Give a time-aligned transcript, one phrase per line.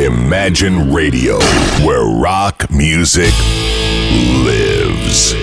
[0.00, 1.38] Imagine Radio,
[1.84, 3.34] where rock music
[4.46, 5.34] lives.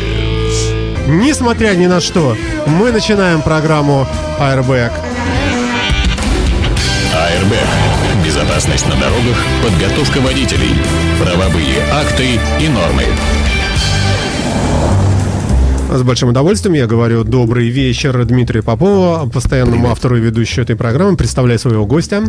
[1.08, 4.08] Несмотря ни на что, мы начинаем программу
[4.40, 4.92] Airbag.
[7.14, 7.54] АРБ.
[8.26, 10.74] Безопасность на дорогах, подготовка водителей,
[11.20, 13.06] правовые акты и нормы.
[15.90, 21.16] С большим удовольствием я говорю добрый вечер Дмитрию Попову, постоянному автору и ведущему этой программы.
[21.16, 22.24] Представляю своего гостя.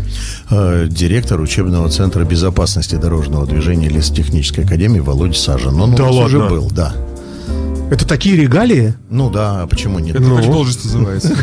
[0.48, 5.81] Э, Директор учебного центра безопасности дорожного движения Лесотехнической академии Володя Сажин.
[5.81, 6.54] Он Да у нас уже ладно?
[6.54, 6.94] был, да.
[7.90, 8.94] Это такие регалии?
[9.08, 10.20] Ну да, а почему нет?
[10.20, 10.36] Ну.
[10.36, 11.34] Как же должность называется?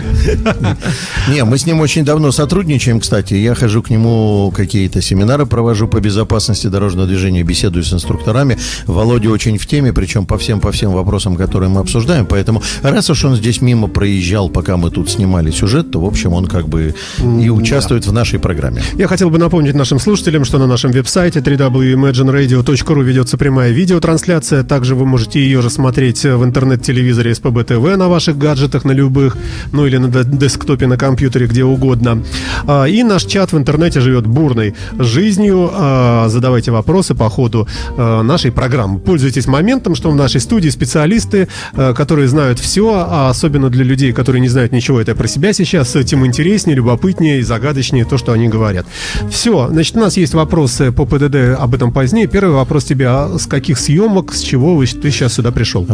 [1.27, 3.33] Не, мы с ним очень давно сотрудничаем, кстати.
[3.33, 8.59] Я хожу к нему, какие-то семинары провожу по безопасности дорожного движения, беседую с инструкторами.
[8.85, 12.27] Володя очень в теме, причем по всем, по всем вопросам, которые мы обсуждаем.
[12.27, 16.33] Поэтому, раз уж он здесь мимо проезжал, пока мы тут снимали сюжет, то, в общем,
[16.33, 18.83] он как бы и участвует в нашей программе.
[18.93, 24.63] Я хотел бы напомнить нашим слушателям, что на нашем веб-сайте www.imagineradio.ru ведется прямая видеотрансляция.
[24.63, 29.37] Также вы можете ее же смотреть в интернет-телевизоре СПБ ТВ на ваших гаджетах, на любых,
[29.71, 32.23] ну или на десктопе, на компьютере, где угодно.
[32.67, 35.69] А, И наш чат в интернете живет бурной жизнью.
[35.73, 38.99] А, Задавайте вопросы по ходу а, нашей программы.
[38.99, 44.41] Пользуйтесь моментом, что в нашей студии специалисты, которые знают все, а особенно для людей, которые
[44.41, 48.47] не знают ничего это про себя сейчас, тем интереснее, любопытнее и загадочнее то, что они
[48.47, 48.85] говорят.
[49.29, 52.27] Все, значит, у нас есть вопросы по ПДД, об этом позднее.
[52.27, 55.85] Первый вопрос тебе, а с каких съемок, с чего вы, ты сейчас сюда пришел?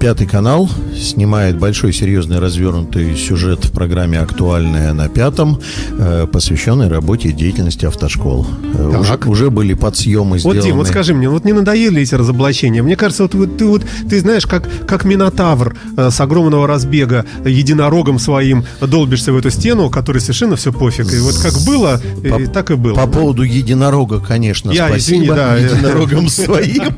[0.00, 5.60] Пятый канал снимает большой, серьезный, развернутый сюжет в программе «Актуальная на пятом»,
[5.98, 8.46] э, посвященный работе и деятельности автошкол.
[8.74, 10.62] Э, Уже, уже были подсъемы Вот, сделаны.
[10.62, 12.82] Дим, вот скажи мне, вот не надоели эти разоблачения?
[12.82, 17.24] Мне кажется, вот, вот ты вот ты знаешь, как, как Минотавр э, с огромного разбега
[17.44, 21.12] единорогом своим долбишься в эту стену, который совершенно все пофиг.
[21.12, 22.94] И вот как было, и так и было.
[22.94, 25.24] По поводу единорога, конечно, Я, спасибо.
[25.24, 25.56] извини, да.
[25.56, 26.94] Единорогом своим.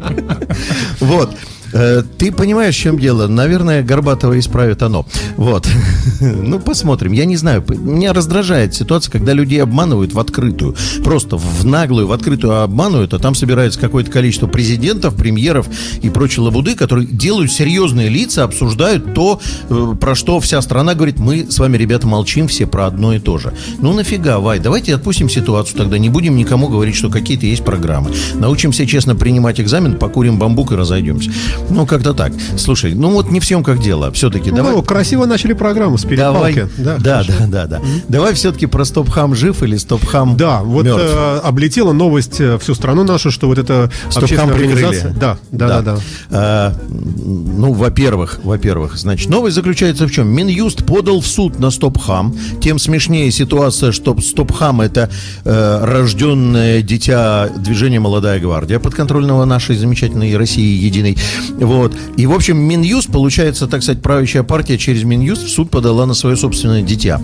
[1.00, 1.30] Вот.
[1.76, 3.26] Э, Ты понимаешь, в чем дело?
[3.26, 5.06] Наверное, Горбатова исправит оно.
[5.36, 5.68] Вот.
[6.20, 7.12] Ну, посмотрим.
[7.12, 7.64] Я не знаю.
[7.68, 10.74] Меня раздражает ситуация, когда людей обманывают в открытую.
[11.04, 15.68] Просто в наглую, в открытую обманывают, а там собирается какое-то количество президентов, премьеров
[16.00, 21.18] и прочей лабуды, которые делают серьезные лица, обсуждают то, э, про что вся страна говорит,
[21.18, 23.52] мы с вами, ребята, молчим все про одно и то же.
[23.80, 28.10] Ну, нафига, Вай, давайте отпустим ситуацию тогда, не будем никому говорить, что какие-то есть программы.
[28.34, 31.30] Научимся честно принимать экзамен, покурим бамбук и разойдемся.
[31.70, 32.32] Ну, как-то так.
[32.56, 34.10] Слушай, ну вот не в съемках дело.
[34.12, 34.72] Все-таки давай...
[34.72, 36.72] Ну, красиво начали программу с Давай, перепалки.
[36.78, 41.02] да, да, да, да, Давай все-таки про стоп-хам жив или стоп-хам Да, вот мертв.
[41.04, 45.12] э, облетела новость э, всю страну нашу, что вот эта Стоп-хам организация...
[45.12, 45.98] Да, да, да, да.
[46.30, 50.28] А, ну, во-первых, во-первых, значит, новость заключается в чем?
[50.28, 52.36] Минюст подал в суд на Стопхам.
[52.60, 55.10] Тем смешнее ситуация, что Стопхам это
[55.44, 61.16] э, рожденное дитя движения «Молодая гвардия», подконтрольного нашей замечательной России единой.
[61.58, 61.94] Вот.
[62.16, 66.14] И, в общем, Минюст, получается, так сказать, правящая партия через Минюст в суд подала на
[66.14, 67.20] свое собственное дитя.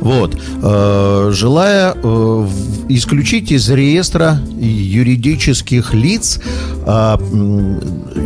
[0.00, 0.36] Вот.
[0.62, 2.48] Э, желая э,
[2.88, 6.40] исключить из реестра юридических лиц,
[6.86, 7.78] м,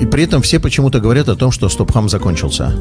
[0.02, 2.74] и при этом все почему-то говорят о том, что Стопхам закончился.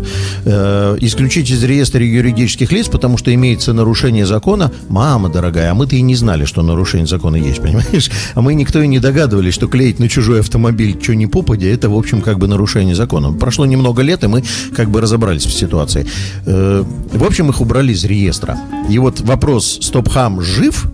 [0.45, 4.71] Э, исключить из реестра юридических лиц, потому что имеется нарушение закона.
[4.89, 8.09] Мама дорогая, а мы-то и не знали, что нарушение закона есть, понимаешь?
[8.35, 11.89] А мы никто и не догадывались, что клеить на чужой автомобиль что ни попадя, это,
[11.89, 13.31] в общем, как бы нарушение закона.
[13.33, 14.43] Прошло немного лет, и мы
[14.75, 16.05] как бы разобрались в ситуации.
[16.45, 16.83] Э,
[17.13, 18.57] в общем, их убрали из реестра.
[18.89, 20.87] И вот вопрос, Стопхам жив?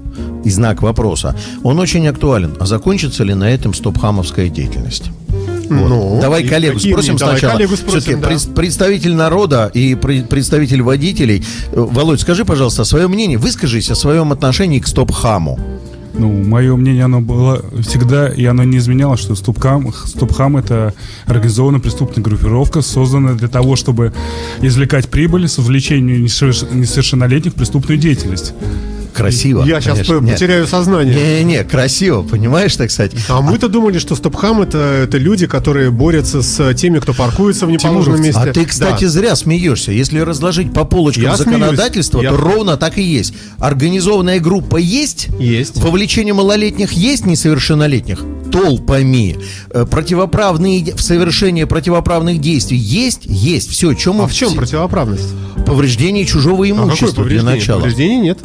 [0.46, 2.56] И знак вопроса, он очень актуален.
[2.60, 5.12] А закончится ли на этом стопхамовская деятельность?
[5.70, 5.88] Вот.
[5.90, 7.54] Ну, давай коллегу спросим давай сначала.
[7.58, 8.28] коллегу спросим, Все-таки да.
[8.28, 11.46] пред- представитель народа и пре- представитель водителей.
[11.72, 15.60] Э, Володь, скажи, пожалуйста, свое мнение, выскажись о своем отношении к стопхаму.
[16.20, 20.94] Ну, мое мнение, оно было всегда, и оно не изменяло, что Стопхам, Стопхам это
[21.26, 24.12] организованная преступная группировка, созданная для того, чтобы
[24.62, 28.54] извлекать прибыль с несоверш- несовершеннолетних в преступную деятельность.
[29.20, 29.64] Красиво.
[29.64, 30.20] Я сейчас конечно.
[30.20, 30.34] Нет.
[30.34, 31.16] потеряю сознание.
[31.16, 33.12] Не-не-не, красиво, понимаешь, так сказать.
[33.28, 37.72] А мы-то думали, что стопхам это, это люди, которые борются с теми, кто паркуется в
[37.72, 38.40] неположенном месте.
[38.42, 39.10] А ты, кстати, Да.
[39.10, 39.92] зря смеешься.
[39.92, 42.36] Если разложить по полочкам Я законодательство, смеюсь.
[42.36, 43.34] то Я- ровно так и есть.
[43.60, 45.78] Организованная группа есть, Есть.
[45.78, 48.20] вовлечение малолетних есть, несовершеннолетних
[48.52, 49.38] толпами.
[49.72, 53.22] Э, Противоправные, в совершении противоправных действий есть?
[53.26, 53.70] Есть.
[53.70, 55.28] Все, чем А в чем противоправность?
[55.66, 57.80] Повреждение чужого А какое имущества для начала.
[57.82, 58.40] Повреждений нет.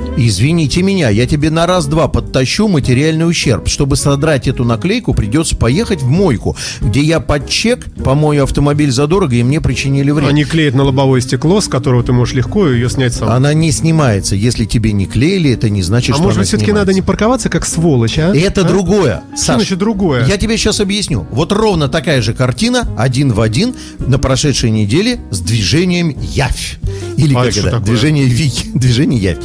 [0.65, 3.69] Извините меня, я тебе на раз-два подтащу материальный ущерб.
[3.69, 9.35] Чтобы содрать эту наклейку, придется поехать в мойку, где я под чек помою автомобиль задорого,
[9.35, 10.27] и мне причинили вред.
[10.27, 13.29] Они клеят на лобовое стекло, с которого ты можешь легко ее снять сам.
[13.29, 14.37] Она не снимается.
[14.37, 17.51] Если тебе не клеили, это не значит, а что может быть, все-таки надо не парковаться
[17.51, 18.35] как сволочь, а?
[18.35, 18.65] Это А?
[18.65, 19.21] другое.
[19.35, 20.25] Что Саш, значит другое?
[20.25, 21.27] Я тебе сейчас объясню.
[21.31, 26.79] Вот ровно такая же картина, один в один, на прошедшей неделе с движением Явь.
[27.19, 27.63] Или А как это?
[27.65, 27.81] такое?
[27.81, 28.69] Движение Вики.
[28.75, 29.39] Движение Явь.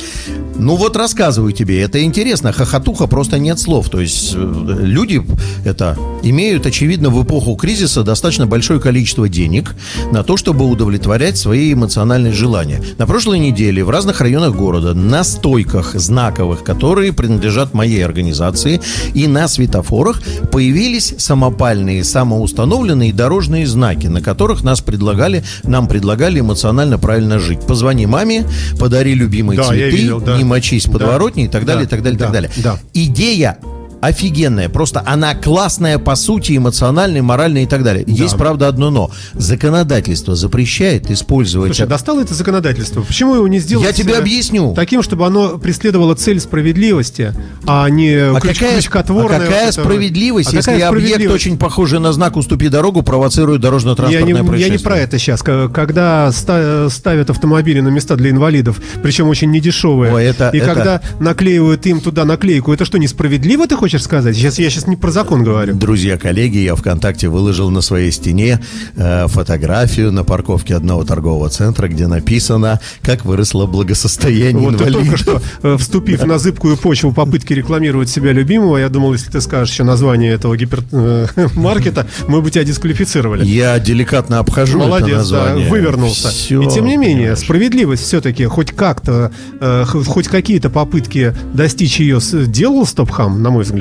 [0.60, 2.52] Ну вот рассказываю тебе, это интересно.
[2.52, 3.90] Хохотуха просто нет слов.
[3.90, 5.22] То есть э, люди
[5.64, 9.74] это имеют, очевидно, в эпоху кризиса достаточно большое количество денег
[10.12, 12.84] на то, чтобы удовлетворять свои эмоциональные желания.
[12.98, 18.82] На прошлой неделе в разных районах города на стойках знаковых, которые принадлежат моей организации,
[19.14, 20.22] и на светофорах
[20.52, 27.62] появились самопальные, самоустановленные дорожные знаки, на которых нас предлагали, нам предлагали эмоционально правильно жить.
[27.62, 28.46] Позвони маме,
[28.78, 30.38] подари любимые Да, я цветы, видел, да.
[30.38, 31.46] не мочись в Да.
[31.46, 32.52] и так далее, и так далее, и Да, так далее.
[32.58, 32.78] да.
[32.94, 33.58] Идея
[34.02, 38.04] офигенная, просто она классная по сути, эмоциональная, моральная и так далее.
[38.08, 39.12] Есть, правда, одно но.
[39.34, 41.76] Законодательство запрещает использовать...
[41.76, 43.02] Слушай, достало это законодательство.
[43.02, 43.86] Почему его не сделать?
[43.86, 44.74] Я тебе объясню.
[44.76, 47.34] Таким, чтобы оно преследовало цель справедливости,
[47.68, 51.46] а не А какая, крючкотворное а какая вот справедливость, А если какая объект, справедливость?
[51.46, 54.78] очень похожий на знак «Уступи дорогу», провоцирует Я дорожно-транспортное не, я происшествие?
[54.78, 55.42] не про это сейчас.
[55.42, 60.66] Когда ста- ставят автомобили на места для инвалидов, причем очень недешевые, Ой, это- и это-
[60.74, 64.36] когда наклеивают им туда наклейку, это что, несправедливо, ты хочешь сказать?
[64.36, 65.74] Сейчас, я сейчас не про закон говорю.
[65.76, 68.60] Друзья, коллеги, я ВКонтакте выложил на своей стене
[68.96, 75.02] э, фотографию на парковке одного торгового центра, где написано, как выросло благосостояние Вот ты инвалидов.
[75.08, 79.42] только что, э, вступив на зыбкую почву попытки рекламировать себя любимого, я думал, если ты
[79.42, 83.46] скажешь еще название этого гипермаркета, мы бы тебя дисквалифицировали.
[83.46, 85.70] Я деликатно обхожу это Молодец, да, название.
[85.70, 86.30] вывернулся.
[86.30, 87.40] Всё, И тем не менее, понимаешь.
[87.40, 93.79] справедливость все-таки хоть как-то, э, хоть какие-то попытки достичь ее делал Стопхам, на мой взгляд.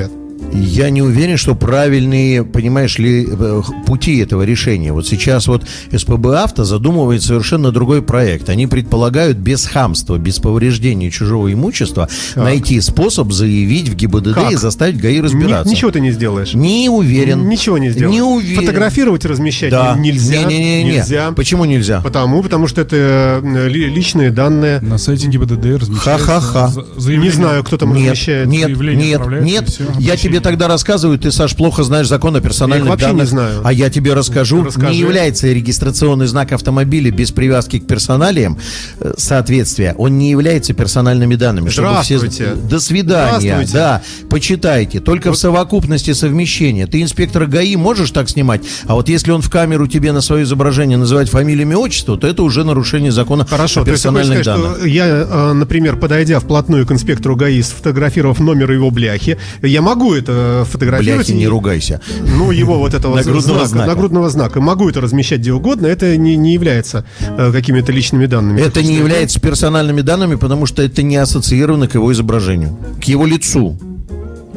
[0.53, 4.93] Я не уверен, что правильные, понимаешь ли, э, пути этого решения.
[4.93, 5.65] Вот сейчас вот
[5.95, 8.49] СПБ «Авто» задумывает совершенно другой проект.
[8.49, 14.53] Они предполагают без хамства, без повреждения чужого имущества найти способ заявить в ГИБДД Как?
[14.53, 15.69] и заставить ГАИ разбираться.
[15.69, 16.55] Ни- ничего ты не сделаешь.
[16.55, 17.47] Не уверен.
[17.49, 18.15] Ничего не сделаешь.
[18.15, 18.61] Не уверен.
[18.63, 19.95] Фотографировать и размещать Да.
[19.97, 20.45] не- нельзя.
[20.45, 20.93] Не-не-не-не.
[20.99, 21.31] Нельзя.
[21.33, 22.01] Почему нельзя?
[22.01, 24.81] Потому, потому что это ли- личные данные.
[24.81, 26.73] На сайте ГИБДД размещается Ха-ха-ха.
[27.07, 28.47] Не знаю, кто там Нет, размещает.
[28.49, 29.81] нет, Заявление нет, нет.
[29.81, 30.38] Я обращение.
[30.39, 33.29] Тебе тогда рассказываю, ты, Саш, плохо знаешь закон о персональных Я вообще не данных.
[33.29, 33.61] знаю.
[33.65, 34.65] А я тебе расскажу.
[34.65, 34.93] Расскажи.
[34.93, 38.59] Не является регистрационный знак автомобиля без привязки к персоналиям
[39.01, 39.95] э, соответствия.
[39.99, 41.69] Он не является персональными данными.
[41.71, 42.55] чтобы все- Здравствуйте.
[42.55, 43.41] До свидания.
[43.41, 43.73] Здравствуйте.
[43.73, 45.01] Да, почитайте.
[45.01, 46.87] Только в совокупности совмещения.
[46.87, 50.45] Ты инспектора ГАИ можешь так снимать, а вот если он в камеру тебе на свое
[50.45, 54.43] изображение называть фамилию, имя, отчество, то это уже нарушение закона Хорошо, о то есть персональных
[54.43, 54.79] сказать, данных.
[54.79, 60.15] что я, э, например, подойдя вплотную к инспектору ГАИ, сфотографировав номер его бляхи, я могу
[60.15, 60.28] это
[60.65, 61.27] фотографировать.
[61.27, 62.01] Бляхи, не ругайся.
[62.21, 63.89] Ну, его вот этого Нагрудного знака, знака.
[63.89, 64.61] нагрудного знака.
[64.61, 68.61] Могу это размещать где угодно, это не, не является э, какими-то личными данными.
[68.61, 73.27] Это не является персональными данными, потому что это не ассоциировано к его изображению, к его
[73.27, 73.79] лицу.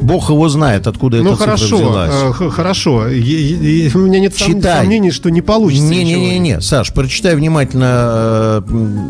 [0.02, 2.10] Бог его знает, откуда Ну эта цифра хорошо, взялась.
[2.40, 3.08] э, хорошо.
[3.08, 4.80] И- и- и у меня нет Читай.
[4.82, 5.86] сомнений, что не получится.
[5.86, 6.20] ничего.
[6.20, 8.62] Не-не-не, Саш, прочитай внимательно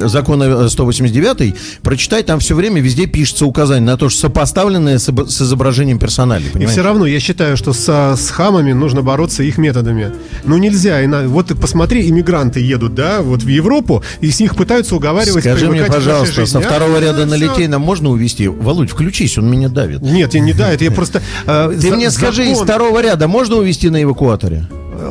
[0.02, 4.98] э, закон э, 189, прочитай, там все время везде пишется указание на то, что сопоставленное
[4.98, 6.72] с, с изображением персонали, И понимаешь?
[6.72, 10.12] все равно я считаю, что со, с хамами нужно бороться их методами.
[10.44, 11.04] Ну нельзя.
[11.04, 15.42] ина- Вот ты посмотри, иммигранты едут, да, вот в Европу, и с них пытаются уговаривать
[15.42, 17.34] Скажи мне, пожалуйста, со А, второго ряда ну, на.
[17.42, 18.46] Литейном можно увезти?
[18.48, 20.00] Володь, включись, он меня давит.
[20.02, 21.22] Нет, я не да, это я просто...
[21.46, 24.64] э, Ты мне скажи, из второго ряда можно увезти на эвакуаторе?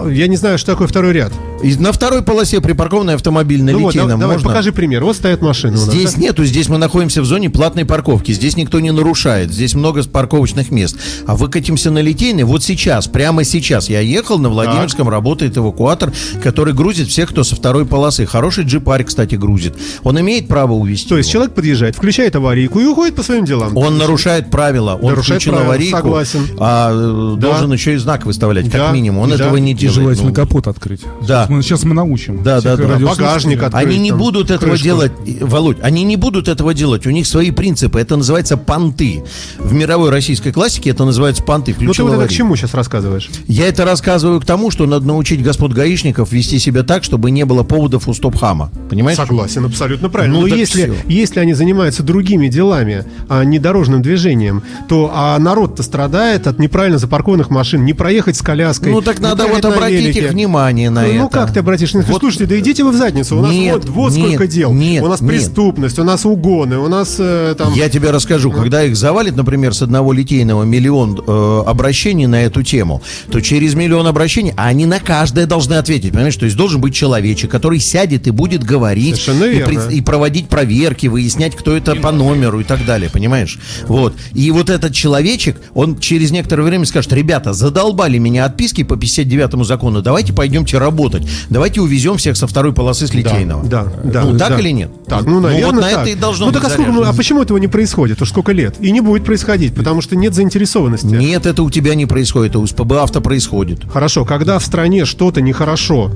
[0.05, 1.31] Э, Я не знаю, что такое второй ряд.
[1.63, 4.50] И на второй полосе припаркованный автомобиль на Ну вот, давай, можно?
[4.50, 5.03] покажи пример.
[5.03, 5.93] Вот стоят машины у нас.
[5.93, 6.21] Здесь да?
[6.21, 8.31] нету, здесь мы находимся в зоне платной парковки.
[8.31, 10.98] Здесь никто не нарушает, здесь много парковочных мест.
[11.27, 13.89] А выкатимся на Литейный вот сейчас, прямо сейчас.
[13.89, 18.25] Я ехал, на Владимирском работает эвакуатор, который грузит всех, кто со второй полосы.
[18.25, 19.75] Хороший джипарь, кстати, грузит.
[20.03, 21.10] Он имеет право увезти.
[21.10, 21.41] То есть его.
[21.41, 23.77] человек подъезжает, включает аварийку и уходит по своим делам.
[23.77, 26.48] Он нарушает правила, он Нарушает включил правила, аварийку, согласен.
[26.60, 27.39] а Да.
[27.41, 29.24] должен еще и знак выставлять, как Да, минимум.
[29.24, 29.36] Он да.
[29.36, 30.17] этого не И делает.
[30.17, 31.01] желательно Ну, капот открыть.
[31.27, 32.43] Да, мы, сейчас мы научим.
[32.43, 32.97] Да, да, да.
[33.00, 34.83] Багажник открыть, Они не там, будут этого крышку.
[34.83, 37.05] делать, и, Володь, они не будут этого делать.
[37.05, 38.00] У них свои принципы.
[38.00, 39.23] Это называется понты.
[39.59, 41.75] В мировой российской классике это называется понты.
[41.79, 43.29] Ну ты вот это к чему сейчас рассказываешь?
[43.47, 47.45] Я это рассказываю к тому, что надо научить господ гаишников вести себя так, чтобы не
[47.45, 48.71] было поводов у стоп-хама.
[48.89, 49.17] Понимаешь?
[49.17, 50.35] Согласен, абсолютно правильно.
[50.35, 55.38] Ну, Но так если, если они занимаются другими делами, а не дорожным движением, то а
[55.39, 58.91] народ-то страдает от неправильно запаркованных машин, не проехать с коляской.
[58.91, 60.25] Ну так надо вот обратить велике.
[60.25, 61.17] их внимание на ну, это.
[61.17, 61.93] Ну как ты обратишь?
[61.93, 63.37] Вот- Слушайте, да идите вы в задницу.
[63.37, 64.71] У нас Нет, вот, вот нет, сколько дел.
[64.73, 65.29] нет, у нас нет.
[65.29, 67.73] преступность, у нас угоны, у нас э, там...
[67.73, 72.63] Я тебе расскажу, когда их завалит, например, с одного литейного миллион э, обращений на эту
[72.63, 73.01] тему,
[73.31, 76.35] то через миллион обращений, а они на каждое должны ответить, понимаешь?
[76.35, 79.89] То есть должен быть человечек, который сядет и будет говорить, Совершенно и, верно.
[79.89, 83.59] и проводить проверки, выяснять, кто это по номеру и так далее, понимаешь?
[83.87, 84.15] Вот.
[84.33, 89.50] И вот этот человечек, он через некоторое время скажет, ребята, задолбали меня отписки по 59
[89.63, 93.63] закону, давайте пойдемте работать, давайте увезем всех со второй полосы с литейного.
[93.65, 94.24] Да, да.
[94.24, 94.50] Ну, да.
[94.50, 94.91] так или нет?
[95.08, 96.01] Так, ну, наверное, вот на так.
[96.01, 98.22] это и должно Ну, быть так а, сколько, мы- а почему этого не происходит?
[98.22, 98.75] Уж сколько лет?
[98.79, 101.05] И не будет происходить, потому что нет заинтересованности.
[101.05, 103.81] Нет, это у тебя не происходит, это у СПБ авто происходит.
[103.91, 106.12] Хорошо, когда в стране что-то нехорошо,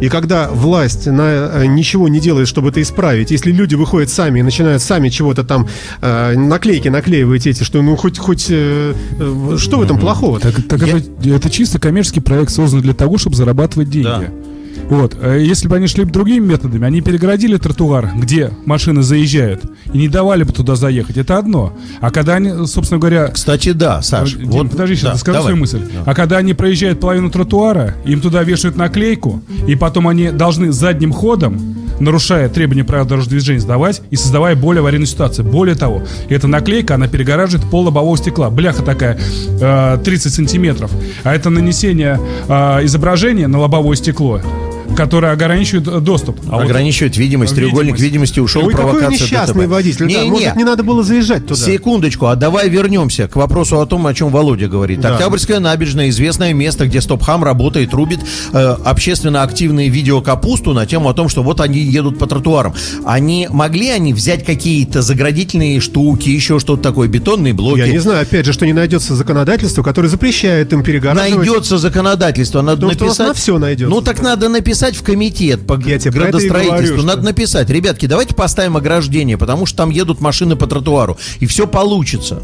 [0.00, 4.40] и когда власть на, э, ничего не делает, чтобы это исправить, если люди выходят сами
[4.40, 5.68] и начинают сами чего-то там
[6.00, 10.40] э, наклейки наклеивать эти, что ну хоть хоть э, э, что в этом плохого?
[10.40, 14.06] Так, так это, это чисто коммерческий проект создан для того, чтобы зарабатывать деньги.
[14.06, 14.49] Да.
[14.90, 15.16] Вот.
[15.22, 19.98] А Если бы они шли бы другими методами, они перегородили тротуар, где машины заезжают, и
[19.98, 21.16] не давали бы туда заехать.
[21.16, 21.72] Это одно.
[22.00, 23.28] А когда они, собственно говоря...
[23.28, 24.34] Кстати, да, Саш.
[24.34, 25.52] Дим, вот, подожди, сейчас да, скажу давай.
[25.52, 25.82] свою мысль.
[26.04, 31.12] А когда они проезжают половину тротуара, им туда вешают наклейку, и потом они должны задним
[31.12, 35.44] ходом, нарушая требования правил дорожного движения, сдавать и создавая более аварийную ситуацию.
[35.44, 38.50] Более того, эта наклейка, она перегораживает пол лобового стекла.
[38.50, 39.20] Бляха такая,
[39.60, 40.90] э, 30 сантиметров.
[41.22, 42.18] А это нанесение
[42.48, 44.40] э, изображения на лобовое стекло,
[44.96, 46.40] которое ограничивает э, доступ.
[46.48, 47.54] А вот Ограничивает видимость, Видимость.
[47.74, 49.70] треугольник видимости ушел, Ой, какой провокация несчастный ДТП.
[49.72, 49.98] водитель.
[50.12, 51.60] да, Не, может, не, не надо было заезжать туда.
[51.60, 55.00] Секундочку, а давай вернемся к вопросу о том, о чем Володя говорит.
[55.00, 55.14] Да.
[55.14, 58.20] Октябрьская набережная, известное место, где Стопхам работает, рубит
[58.52, 62.74] э, общественно активные видеокапусту на тему о том, что вот они едут по тротуарам.
[63.04, 67.78] Они могли они взять какие-то заградительные штуки, еще что-то такое, бетонные блоки?
[67.80, 71.36] Я не знаю, опять же, что не найдется законодательство, которое запрещает им перегораживать.
[71.46, 73.28] Найдется законодательство, надо Потому что у нас написать.
[73.28, 73.94] на всё найдется.
[73.94, 76.96] Ну так надо написать в комитет по Я градостроительству.
[76.96, 81.16] говорю, надо что- написать, ребятки, давайте поставим ограждение, потому что там едут машины по тротуару,
[81.40, 82.42] и все получится.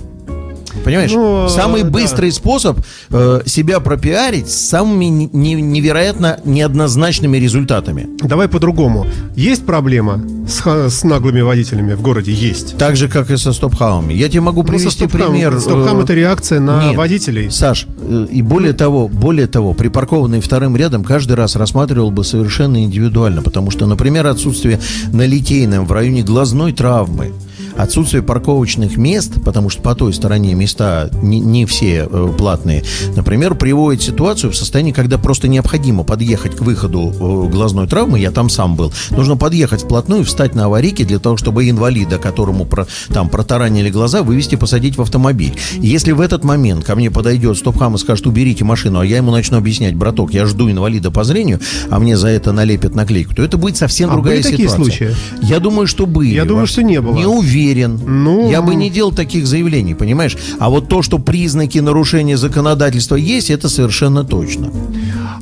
[0.85, 1.11] Понимаешь?
[1.13, 1.91] Ну, Самый да.
[1.91, 2.79] быстрый способ
[3.11, 8.07] э, себя пропиарить с самыми не- не- невероятно неоднозначными результатами.
[8.23, 9.07] Давай по-другому.
[9.35, 12.33] Есть проблема с, с наглыми водителями в городе?
[12.33, 12.77] Есть.
[12.79, 14.15] Так же, как и со стопхаумами.
[14.15, 15.59] Я тебе могу Ну, привести Стопхам- пример.
[15.61, 16.97] Стопхам э, это реакция на нет.
[16.97, 17.51] водителей.
[17.51, 22.83] Саш, э, и более того, более того, припаркованный вторым рядом каждый раз рассматривал бы совершенно
[22.85, 24.81] индивидуально, потому что, например, отсутствие
[25.13, 27.33] на Литейном в районе глазной травмы,
[27.77, 33.55] отсутствие парковочных мест, потому что по той стороне места не, не все э, платные, например,
[33.55, 38.49] приводит ситуацию в состоянии, когда просто необходимо подъехать к выходу э, глазной травмы, я там
[38.49, 43.29] сам был, нужно подъехать вплотную, встать на аварийке для того, чтобы инвалида, которому про, там
[43.29, 45.55] протаранили глаза, вывести, посадить в автомобиль.
[45.75, 49.31] Если в этот момент ко мне подойдет стопхам и скажет, уберите машину, а я ему
[49.31, 53.43] начну объяснять, браток, я жду инвалида по зрению, а мне за это налепят наклейку, то
[53.43, 54.85] это будет совсем А другая были такие ситуация.
[54.85, 55.17] случаи?
[55.43, 56.35] Я думаю, что были.
[56.35, 57.15] Я думаю, что не было.
[57.15, 57.66] Не уверен.
[58.05, 60.37] Ну, я бы не делал таких заявлений, понимаешь?
[60.59, 64.71] А вот то, что признаки нарушения законодательства есть, это совершенно точно.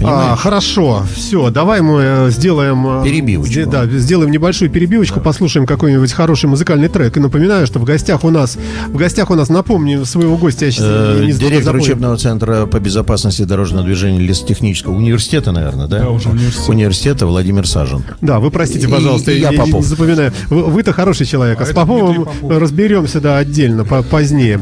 [0.03, 2.87] А, хорошо, все, давай мы э, сделаем...
[3.01, 3.71] э, Перебивочку.
[3.71, 7.17] да, сделаем небольшую перебивочку, послушаем какой-нибудь хороший музыкальный трек.
[7.17, 8.57] И напоминаю, что в гостях у нас,
[8.89, 11.85] в гостях у нас, напомню своего гостя, я сейчас Э, не- не Директор запомнил.
[11.85, 16.01] учебного центра по безопасности дорожного движения лесотехнического университета, наверное, да?
[16.01, 16.69] Да, уже университет.
[16.69, 18.03] Университета Владимир Сажен.
[18.21, 19.85] Да, вы простите, И- пожалуйста, и я не Попов.
[19.85, 20.33] запоминаю.
[20.51, 22.51] Вы- Вы-то хороший человек, а, А с Поповым Попов.
[22.61, 24.61] разберемся, да, отдельно, по- позднее.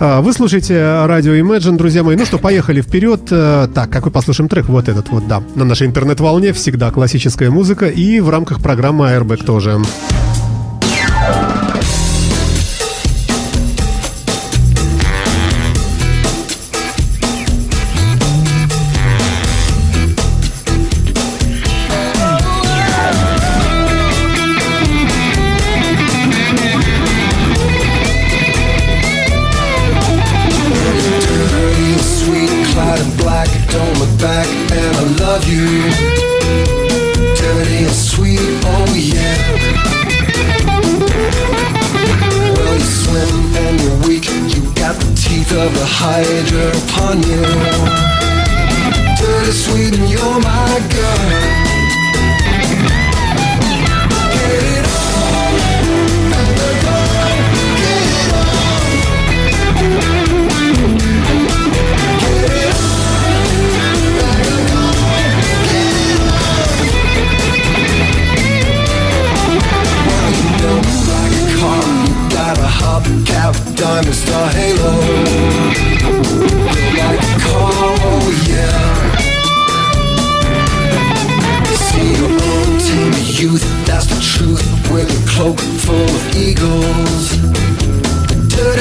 [0.00, 2.16] А, Вы слушаете радио Imagine, друзья мои.
[2.16, 3.22] Ну что, поехали вперед.
[3.30, 4.68] Э, Так, какой послушаем трек?
[4.74, 5.40] Вот этот вот, да.
[5.54, 9.80] На нашей интернет-волне всегда классическая музыка и в рамках программы Airbag тоже.
[10.80, 11.63] Dirty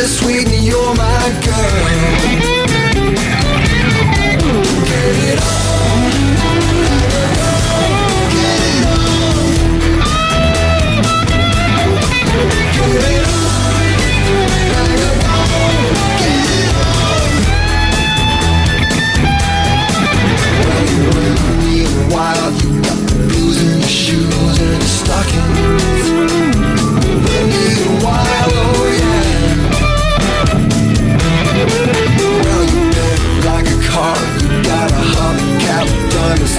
[0.08, 2.53] sweetie, you're my girl.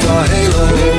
[0.06, 0.93] a halo.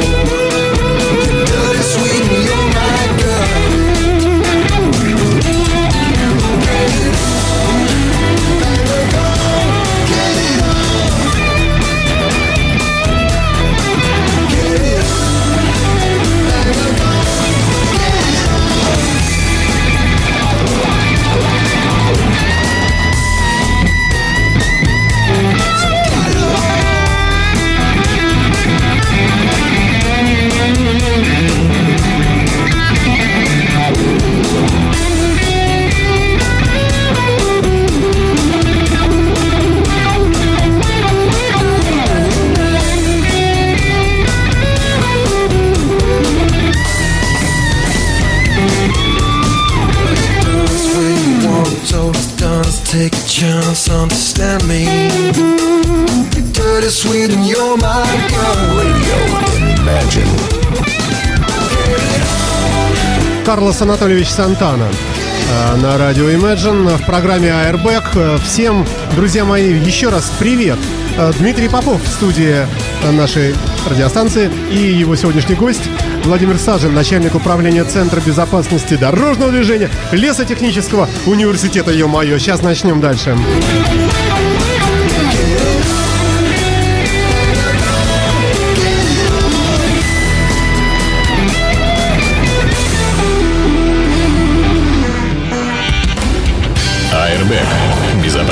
[63.45, 68.03] Карлос Анатольевич Сантана э, на радио Imagine в программе Airbag.
[68.15, 68.85] Э, Всем,
[69.15, 70.79] друзья мои, еще раз привет.
[71.17, 72.65] Э, Дмитрий Попов в студии
[73.11, 73.53] нашей
[73.87, 75.83] радиостанции и его сегодняшний гость
[76.23, 81.91] Владимир Сажин, начальник управления Центра безопасности дорожного движения Лесотехнического университета.
[81.91, 83.29] Ё-моё, сейчас начнем дальше.
[83.29, 84.24] Airbag.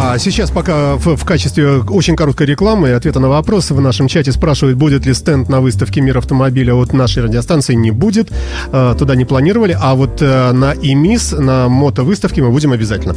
[0.00, 4.06] А сейчас пока в, в качестве очень короткой рекламы и ответа на вопрос в нашем
[4.06, 7.74] чате спрашивают, будет ли стенд на выставке «Мир автомобиля» от нашей радиостанции.
[7.74, 8.30] Не будет.
[8.70, 9.76] Э, Туда не планировали.
[9.78, 13.16] А вот э, на ИМИС, на мотовыставке мы будем обязательно.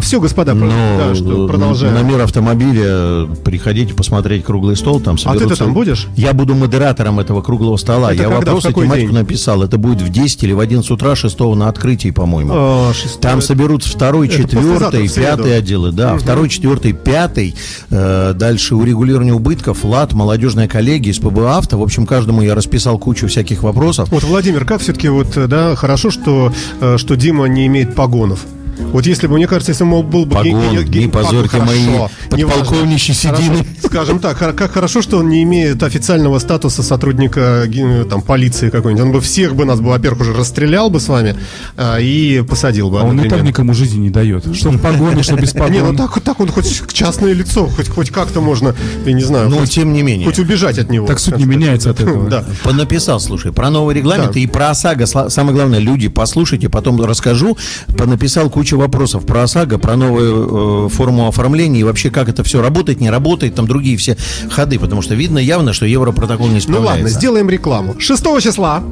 [0.00, 1.94] Все, господа, про- да, что, Ну, продолжаем.
[1.94, 4.98] На мир автомобиля приходите посмотреть круглый стол.
[5.00, 6.08] Там А соберутся- там будешь?
[6.16, 8.12] Я буду модератором этого круглого стола.
[8.12, 9.18] Это Я когда, вопрос и какой тематику день?
[9.20, 9.62] написал.
[9.62, 12.50] Это будет в 10 или в 11 утра 6 на открытии, по-моему.
[12.54, 12.92] А.
[13.20, 17.54] Там соберутся второй, четвертый, пятый отделы, да, второй, четвертый, пятый.
[17.90, 21.78] Э, дальше урегулирование убытков, ЛАД, молодежная коллегия, СПБ Авто.
[21.78, 24.08] В общем, каждому я расписал кучу всяких вопросов.
[24.10, 28.46] Вот, Владимир, как все-таки вот, э, да, хорошо, что, э, что Дима не имеет погонов.
[28.78, 30.34] Вот если бы, мне кажется, если бы он был бы...
[30.36, 31.86] Погон, ге- ге- не позорьте мои
[32.30, 33.66] подполковничьи седины.
[33.84, 37.64] Скажем так, как хорошо, что он не имеет официального статуса сотрудника
[38.08, 39.04] там, полиции какой-нибудь.
[39.04, 41.36] Он бы всех бы нас, бы, во-первых, уже расстрелял бы с вами
[41.76, 43.00] а, и посадил бы.
[43.00, 44.54] А он и так никому жизни не дает.
[44.54, 47.88] Что в погоне, что без Не, ну так, вот так он хоть частное лицо, хоть,
[47.88, 50.26] хоть как-то можно, я не знаю, Но хоть, тем не менее.
[50.26, 51.06] хоть убежать от него.
[51.06, 52.28] Так суть не меняется от этого.
[52.38, 52.44] Да.
[52.62, 54.40] Понаписал, слушай, про новый регламент Да.
[54.40, 55.06] и про ОСАГО.
[55.06, 57.56] Самое главное, люди, послушайте, потом расскажу.
[57.96, 62.60] Понаписал кучу вопросов про ОСАГО, про новую э, форму оформления и вообще как это все
[62.62, 64.16] работает, не работает, там другие все
[64.50, 66.92] ходы, потому что видно явно, что Европротокол не Ну справляется.
[66.94, 67.94] ладно, сделаем рекламу.
[67.98, 68.82] 6 числа,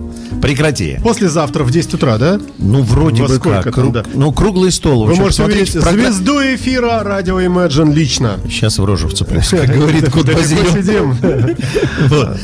[0.43, 0.99] Прекрати.
[1.03, 2.39] послезавтра в 10 утра, да?
[2.59, 3.75] Ну, вроде Во бы сколько как.
[3.75, 4.05] там, Круг- да?
[4.15, 5.07] Ну, круглый стол.
[5.07, 8.37] Вы можете увидеть звезду эфира радио Imagine лично.
[8.49, 10.71] Сейчас в рожу вцеплюсь, как говорит Базилио.
[10.73, 11.17] сидим.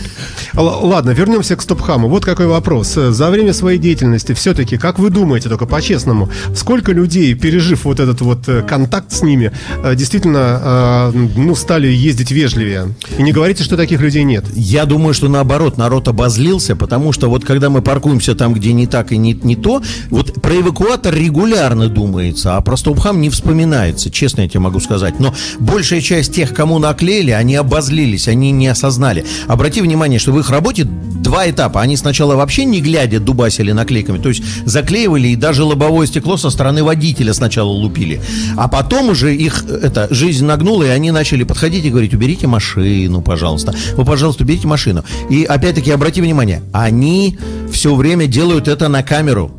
[0.55, 2.09] Ладно, вернемся к Стопхаму.
[2.09, 2.93] Вот какой вопрос.
[2.95, 8.21] За время своей деятельности все-таки, как вы думаете, только по-честному, сколько людей, пережив вот этот
[8.21, 12.95] вот э, контакт с ними, э, действительно, э, ну, стали ездить вежливее?
[13.19, 14.45] И не говорите, что таких людей нет.
[14.55, 18.87] Я думаю, что наоборот, народ обозлился, потому что вот когда мы паркуемся там, где не
[18.87, 24.11] так и не, не то, вот про эвакуатор регулярно думается, а про Стопхам не вспоминается,
[24.11, 25.21] честно я тебе могу сказать.
[25.21, 29.25] Но большая часть тех, кому наклеили, они обозлились, они не осознали.
[29.49, 30.85] Обрати внимание, что в их работе
[31.23, 31.81] два этапа.
[31.81, 36.51] Они сначала вообще не глядя дубасили наклейками, то есть заклеивали и даже лобовое стекло со
[36.51, 38.21] стороны водителя сначала лупили.
[38.57, 42.47] А потом уже их э, это, жизнь нагнула, и они начали подходить и говорить, уберите
[42.47, 43.75] машину, пожалуйста.
[43.97, 45.05] Вы, пожалуйста, уберите машину.
[45.31, 47.39] И опять-таки, обрати внимание, они
[47.71, 49.51] все время делают это на камеру.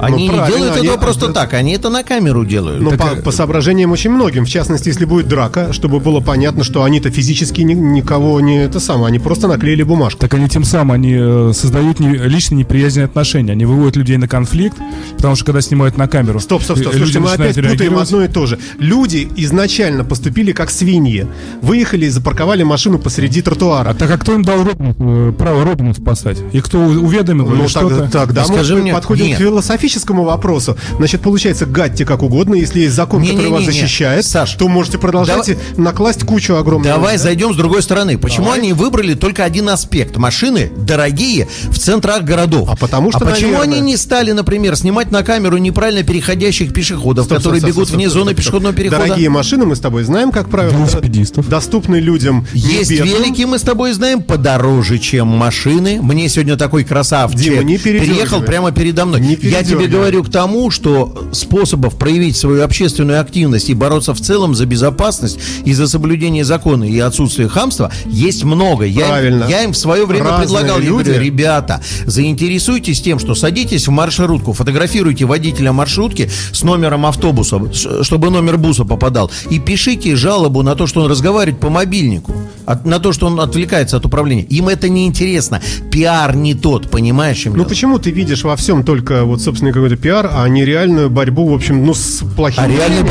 [0.00, 2.80] Они не Ну, правильно, делают они- этого просто а, так, они это на камеру делают.
[2.80, 6.82] Но по, по соображениям очень многим, в частности, если будет драка, чтобы было понятно, что
[6.84, 10.20] они-то физически ни- никого не это самое, они просто наклеили бумажку.
[10.20, 13.52] Так они тем самым они э, создают не, личные неприязненные отношения.
[13.52, 14.76] Они выводят людей на конфликт,
[15.16, 16.94] потому что когда снимают на камеру, Стоп, стоп, стоп.
[16.94, 18.58] э, люди Слушайте, мы опять путаем одно и то же.
[18.78, 21.26] Люди изначально поступили как свиньи.
[21.62, 23.90] Выехали и запарковали машину посреди тротуара.
[23.90, 26.38] А так а кто им дал Робин, э, право Робина спасать?
[26.52, 28.00] И кто уведомил Ну, что-то?
[28.02, 29.38] так, тогда А мы скажи мне, подходим нет.
[29.38, 29.40] к
[29.90, 30.76] философическому вопросу.
[30.98, 32.54] Значит, получается, гадьте как угодно.
[32.54, 33.72] Если есть закон, который вас Не-не-не-не.
[33.80, 36.94] защищает, Саш, то можете продолжать давай- накласть кучу огромную.
[36.94, 37.22] Давай да?
[37.22, 38.18] зайдем с другой стороны.
[38.18, 38.60] Почему Давай.
[38.60, 40.16] они выбрали только один аспект?
[40.16, 42.68] Машины дорогие в центрах городов.
[42.70, 46.72] А потому что, А почему наверное- они не стали, например, снимать на камеру неправильно переходящих
[46.72, 49.04] пешеходов, Стоп, которые стоп, стоп, бегут стоп, вне стоп, зоны стоп, пешеходного перехода?
[49.06, 51.48] Дорогие машины мы с тобой знаем, как правило, Велосипедистов.
[51.48, 53.08] доступны людям не Есть бедным.
[53.08, 55.98] велики, мы с тобой знаем, подороже, чем машины.
[56.02, 59.20] Мне сегодня такой красавчик Дима, не приехал прямо передо мной.
[59.20, 60.10] Не Я тебе передергивай.
[60.10, 65.38] говорю к тому, что способов проявить свою общественную активность и бороться в целом за безопасность
[65.64, 68.84] и за соблюдение закона и отсутствие хамства есть много.
[68.84, 69.46] Я, им- Правильно.
[69.48, 71.18] я им в свое время Разные предлагал, я говорю, люди.
[71.24, 77.60] ребята, заинтересуйтесь тем, что садитесь в маршрутку, фотографируйте водителя маршрутки с номером автобуса,
[78.02, 82.34] чтобы номер буса попадал, и пишите жалобу на то, что он разговаривает по мобильнику,
[82.66, 84.42] от- на то, что он отвлекается от управления.
[84.44, 85.60] Им это не интересно.
[85.90, 87.42] Пиар не тот, понимаешь?
[87.46, 87.64] Ну дело?
[87.64, 89.40] почему ты видишь во всем только вот
[89.70, 92.64] собственный какой-то пиар, а не реальную борьбу, в общем, ну с плохими?
[92.64, 93.10] А реальной,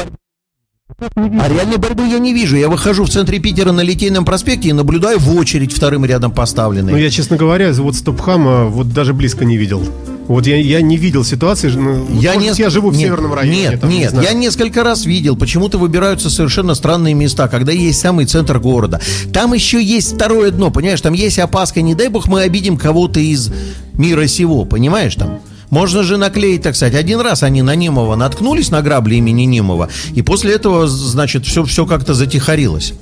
[0.99, 2.57] а реальной борьбы я не вижу.
[2.57, 6.91] Я выхожу в центре Питера на Литейном проспекте и наблюдаю в очередь вторым рядом поставленной.
[6.91, 9.83] Ну я, честно говоря, вот Стопхама вот даже близко не видел.
[10.27, 12.63] Вот я, я не видел ситуации, ну, Я, может, не...
[12.63, 13.61] я живу в нет, северном районе.
[13.61, 14.27] Нет, там, не нет, знаю.
[14.27, 19.01] я несколько раз видел, почему-то выбираются совершенно странные места, когда есть самый центр города.
[19.33, 23.19] Там еще есть второе дно, понимаешь, там есть опаска, не дай бог мы обидим кого-то
[23.19, 23.51] из
[23.93, 25.39] мира сего, понимаешь там?
[25.69, 26.95] Можно же наклеить, так сказать.
[26.95, 31.63] Один раз они на Немова наткнулись на грабли имени Немова, и после этого, значит, все,
[31.63, 32.93] все как-то затихарилось.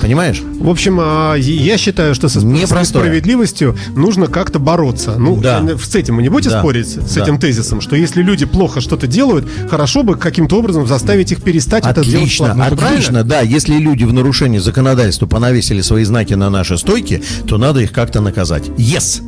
[0.00, 0.40] Понимаешь?
[0.60, 5.16] В общем, а, я считаю, что со справедливостью нужно как-то бороться.
[5.18, 5.62] Ну, Да.
[5.62, 6.60] э, с этим вы не будете Да.
[6.60, 7.22] спорить, с Да.
[7.22, 11.84] этим тезисом, что если люди плохо что-то делают, хорошо бы каким-то образом заставить их перестать
[11.84, 13.40] это делать Отлично, отлично, да.
[13.40, 18.20] Если люди в нарушении законодательства понавесили свои знаки на наши стойки, то надо их как-то
[18.22, 18.68] наказать.
[18.78, 19.20] Yes!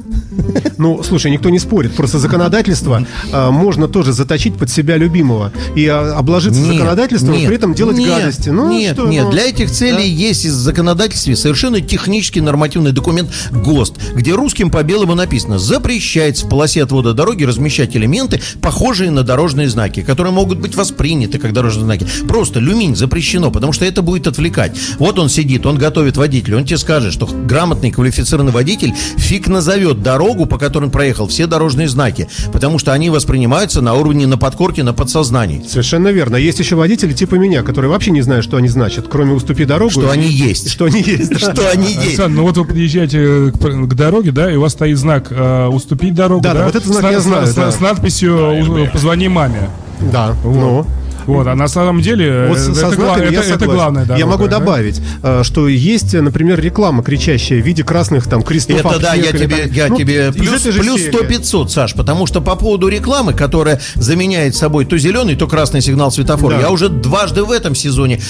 [0.79, 1.95] Ну, слушай, никто не спорит.
[1.95, 7.47] Просто законодательство а, можно тоже заточить под себя любимого и а, обложиться Нет, законодательством, нет,
[7.47, 8.49] при этом делать нет, гадости.
[8.49, 13.31] Ну, нет, что, нет, ну, для этих целей есть в законодательстве совершенно технический нормативный документ
[13.51, 19.23] ГОСТ, где русским по белому написано «Запрещается в полосе отвода дороги размещать элементы, похожие на
[19.23, 22.07] дорожные знаки, которые могут быть восприняты как дорожные знаки».
[22.27, 24.79] Просто люминь запрещено, потому что это будет отвлекать.
[24.99, 30.03] Вот он сидит, он готовит водителя, он тебе скажет, что грамотный квалифицированный водитель фиг назовет
[30.03, 34.39] дорогу, по которой он проехал, все дорожные знаки, потому что они воспринимаются на уровне на
[34.39, 35.65] подкорке, на подсознании.
[35.67, 36.37] Совершенно верно.
[36.37, 39.91] Есть еще водители типа меня, которые вообще не знают, что они значат, кроме «уступи дорогу».
[39.91, 40.71] Что и- они есть.
[40.71, 41.39] Что они есть.
[41.39, 41.99] Что они есть.
[42.07, 45.67] Александр, ну вот вы подъезжаете к, к дороге, да, и у вас стоит знак э,
[45.69, 49.71] «Уступить дорогу», Да, да, вот этот знак я знаю, с надписью «Позвони маме».
[50.13, 50.87] Да, ну.
[51.35, 54.19] Вот, а на самом деле Вот э, со это, гла- это- это главная дорога.
[54.19, 54.59] Я могу да?
[54.59, 58.81] добавить, э, что есть, например, реклама кричащая в виде красных там крестов.
[58.81, 61.11] Это да, я тебе, там- я ну, тебе плюс, плюс серии.
[61.11, 65.81] 100 500, Саш, потому что по поводу рекламы, которая заменяет собой то зеленый, то красный
[65.81, 66.61] сигнал светофора, Да.
[66.63, 68.21] я уже дважды в этом сезоне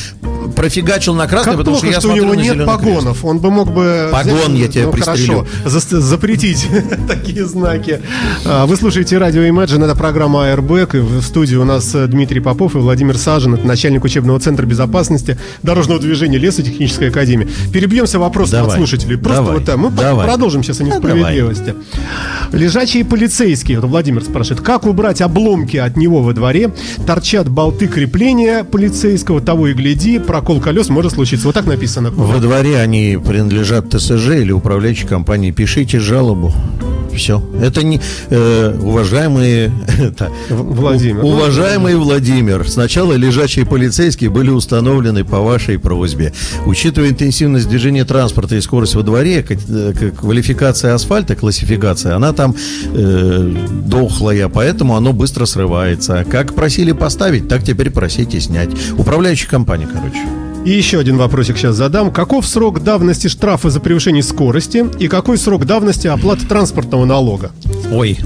[0.57, 2.79] профигачил на красный, Как потому плохо, что я что, у него нет зеленый крест.
[2.81, 3.25] погонов.
[3.25, 4.09] Он бы мог бы...
[4.13, 5.47] Погон я тебя ну, пристрелю.
[5.65, 6.67] хорошо, запретить
[7.09, 8.01] такие знаки.
[8.45, 10.97] А, Вы слушаете радио Imagine, это программа Airbag.
[10.97, 14.67] И в студии у нас э, Дмитрий Попов и Владимир Сажин, это начальник учебного центра
[14.67, 17.49] безопасности дорожного движения Лесотехнической академии.
[17.73, 18.71] Перебьемся вопросом Давай.
[18.71, 19.17] от слушателей.
[19.19, 19.57] Просто Давай.
[19.59, 19.77] вот так.
[19.77, 20.27] Мы Давай.
[20.27, 21.75] продолжим сейчас о Да, несправедливости.
[22.53, 26.73] Лежачие полицейские, вот Владимир спрашивает, как убрать обломки от него во дворе?
[27.07, 31.47] Торчат болты крепления полицейского, того и гляди, прокол колес может случиться.
[31.47, 32.11] Вот так написано.
[32.11, 35.51] Во дворе они принадлежат ТСЖ или управляющей компании.
[35.51, 36.53] Пишите жалобу.
[37.15, 37.43] Все.
[37.61, 38.01] Это не
[38.31, 41.25] э, уважаемые это, Владимир.
[41.25, 42.69] уважаемый Владимир.
[42.81, 46.33] Сначала лежачие полицейские были установлены по вашей просьбе.
[46.65, 53.55] Учитывая интенсивность движения транспорта и скорость во дворе, э, квалификация асфальта, классификация, она там э,
[53.85, 56.25] дохлая, поэтому оно быстро срывается.
[56.31, 58.71] Как просили поставить, так теперь просите снять.
[58.97, 60.23] Управляющая компания, короче.
[60.65, 62.11] И еще один вопросик сейчас задам.
[62.11, 67.51] Каков срок давности штрафа за превышение скорости и какой срок давности оплаты транспортного налога?
[67.91, 68.19] Ой.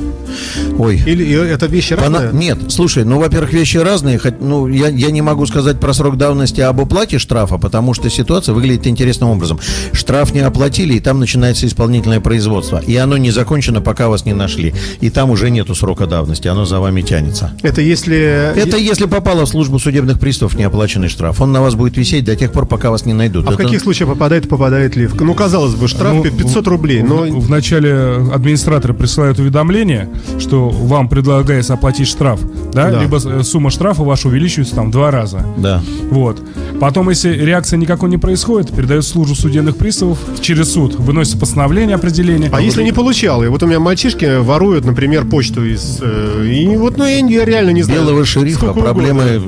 [0.78, 1.02] Ой.
[1.06, 2.32] Или это вещи Пона- разные?
[2.32, 4.18] Нет, слушай, ну, во-первых, вещи разные.
[4.18, 8.10] Хоть, ну, я, я не могу сказать про срок давности об уплате штрафа, потому что
[8.10, 9.58] ситуация выглядит интересным образом.
[9.92, 12.78] Штраф не оплатили, и там начинается исполнительное производство.
[12.86, 14.74] И оно не закончено, пока вас не нашли.
[15.00, 17.52] И там уже нету срока давности, оно за вами тянется.
[17.62, 18.52] Это если...
[18.56, 21.40] Это если попало в службу судебных приставов неоплаченный штраф.
[21.40, 23.46] Он на вас будет висеть до тех пор, пока вас не найдут.
[23.46, 25.08] А в Это- каких случаях попадает, попадает ли?
[25.18, 27.22] Ну, казалось бы, штраф Ну, 500 рублей, в- но...
[27.24, 27.94] В, начале
[28.32, 29.53] администраторы присылают уведомление,
[30.38, 32.40] что вам предлагается оплатить штраф,
[32.72, 33.00] да, Да.
[33.02, 35.44] либо э, сумма штрафа ваша увеличивается там в два раза.
[35.56, 35.82] Да.
[36.10, 36.42] Вот.
[36.80, 41.94] Потом, если реакция никакой не происходит, передает в службу судебных приставов через суд, выносится постановление
[41.96, 42.50] определение.
[42.52, 43.42] А если не получал?
[43.44, 45.98] И вот у меня мальчишки воруют, например, почту из...
[46.02, 48.00] э, И вот, ну, я не- я реально не знаю.
[48.02, 49.40] Белого шерифа сколько проблемы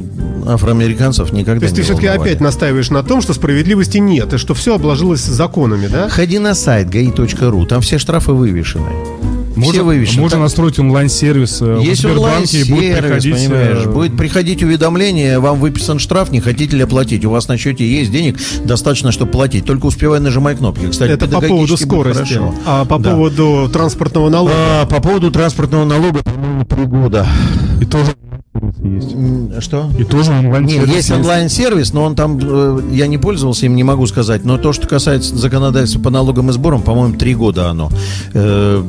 [0.46, 4.38] афроамериканцев никогда То есть не ты все-таки опять настаиваешь на том, что справедливости нет, и
[4.38, 6.08] что все обложилось законами, да?
[6.08, 8.86] Ходи на сайт gai.ru, там все штрафы вывешены.
[9.60, 10.20] Все можно, вывешены.
[10.22, 13.34] можно Там настроить онлайн-сервис э, в Есть Сбербанке, и будет онлайн-сервис, приходить...
[13.34, 17.24] э, понимаешь, будет приходить уведомление, вам выписан штраф, не хотите ли оплатить.
[17.24, 19.64] У вас на счете есть денег, достаточно, чтобы платить.
[19.64, 20.86] Только успевай нажимать кнопки.
[20.88, 22.34] Кстати, Это по поводу скорости.
[22.34, 22.54] хорошо.
[22.66, 23.10] А по Да.
[23.12, 24.52] поводу транспортного налога?
[24.56, 27.26] А, по поводу транспортного налога, по-моему, три года.
[27.80, 28.12] И тоже
[28.86, 29.62] есть.
[29.64, 29.90] Что?
[29.98, 33.84] И тоже Нет, онлайн-сервис есть онлайн-сервис, но он там, э, я не пользовался им, не
[33.84, 34.44] могу сказать.
[34.44, 37.90] Но то, что касается законодательства по налогам и сборам, по-моему, три года оно.
[38.34, 38.82] Э,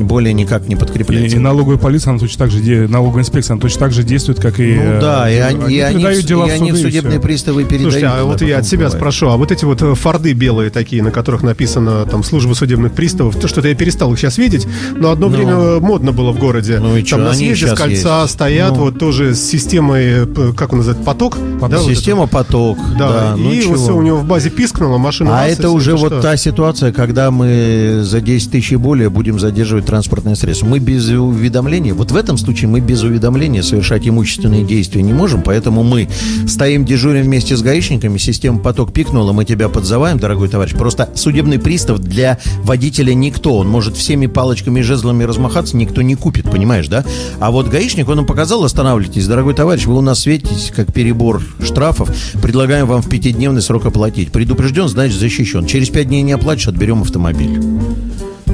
[0.00, 1.36] более никак не И, подкрепляется.
[1.36, 4.60] и налоговая полиция, она точно так же, налоговая инспекция, она точно так же действует, как
[4.60, 4.74] и...
[4.74, 7.20] Ну да, и э, они, и они, в- дела и в они и судебные всё.
[7.22, 7.92] приставы передают.
[7.92, 8.94] Слушайте, а вот я от себя бывает.
[8.94, 12.92] спрошу, а вот эти вот э, форды белые такие, на которых написано там служба судебных
[12.92, 16.38] приставов, то что-то я перестал их сейчас видеть, но одно время э, модно было в
[16.38, 16.78] городе.
[16.80, 18.32] Ну и там на они съезде с кольца есть.
[18.34, 18.84] стоят, Ну.
[18.84, 21.38] вот тоже с системой, как он называется, поток?
[21.60, 22.78] Да, вот Система поток.
[22.78, 22.98] это.
[22.98, 23.74] Да, ну и вот чего.
[23.76, 25.40] все у него в базе пискнуло, машина...
[25.40, 26.22] А это уже вот что?
[26.22, 30.66] та ситуация, когда мы за 10 тысяч и более будем задерживать транспортные средства.
[30.66, 35.42] Мы без уведомления, вот в этом случае мы без уведомления совершать имущественные действия не можем,
[35.42, 36.08] поэтому мы
[36.46, 40.72] стоим дежурим вместе с гаишниками, система поток пикнула, мы тебя подзываем, дорогой товарищ.
[40.72, 46.14] Просто судебный пристав для водителя никто, он может всеми палочками и жезлами размахаться, никто не
[46.14, 47.04] купит, понимаешь, да?
[47.40, 51.42] А вот гаишник, он им показал, останавливайтесь, дорогой товарищ, вы у нас светитесь, как перебор
[51.62, 52.10] штрафов,
[52.42, 54.32] предлагаем вам в пятидневный срок оплатить.
[54.32, 55.66] Предупрежден, значит защищен.
[55.66, 57.60] Через пять дней не оплатишь, отберем автомобиль.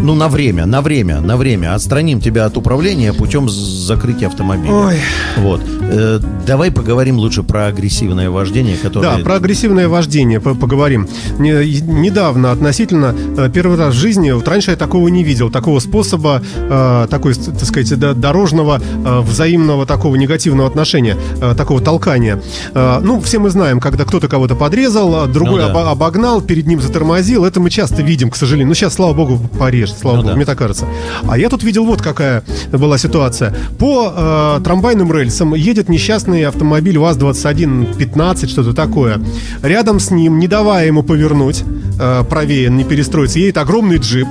[0.00, 1.74] Ну, на время, на время, на время.
[1.74, 4.72] Отстраним тебя от управления путем закрытия автомобиля.
[4.72, 4.96] Ой.
[5.38, 5.60] Вот.
[5.90, 9.16] Э, давай поговорим лучше про агрессивное вождение, которое...
[9.18, 11.08] Да, про агрессивное вождение по- поговорим.
[11.38, 15.80] Не- недавно относительно, э, первый раз в жизни, вот раньше я такого не видел, такого
[15.80, 22.40] способа, э, такой, так сказать, дорожного, э, взаимного такого негативного отношения, э, такого толкания.
[22.72, 25.72] Э, ну, все мы знаем, когда кто-то кого-то подрезал, а другой Ну да.
[25.72, 28.68] обо- обогнал, перед ним затормозил, это мы часто видим, к сожалению.
[28.68, 30.36] Ну, сейчас, слава богу, пореже, слава Ну богу, да.
[30.36, 30.86] мне так кажется.
[31.28, 33.54] А я тут видел вот какая была ситуация.
[33.78, 34.12] По
[34.58, 39.20] э, трамвайным рельсам едет несчастный автомобиль ВАЗ-2115, что-то такое.
[39.62, 41.64] Рядом с ним, не давая ему повернуть,
[42.00, 44.28] э, правее, не перестроиться, едет огромный джип.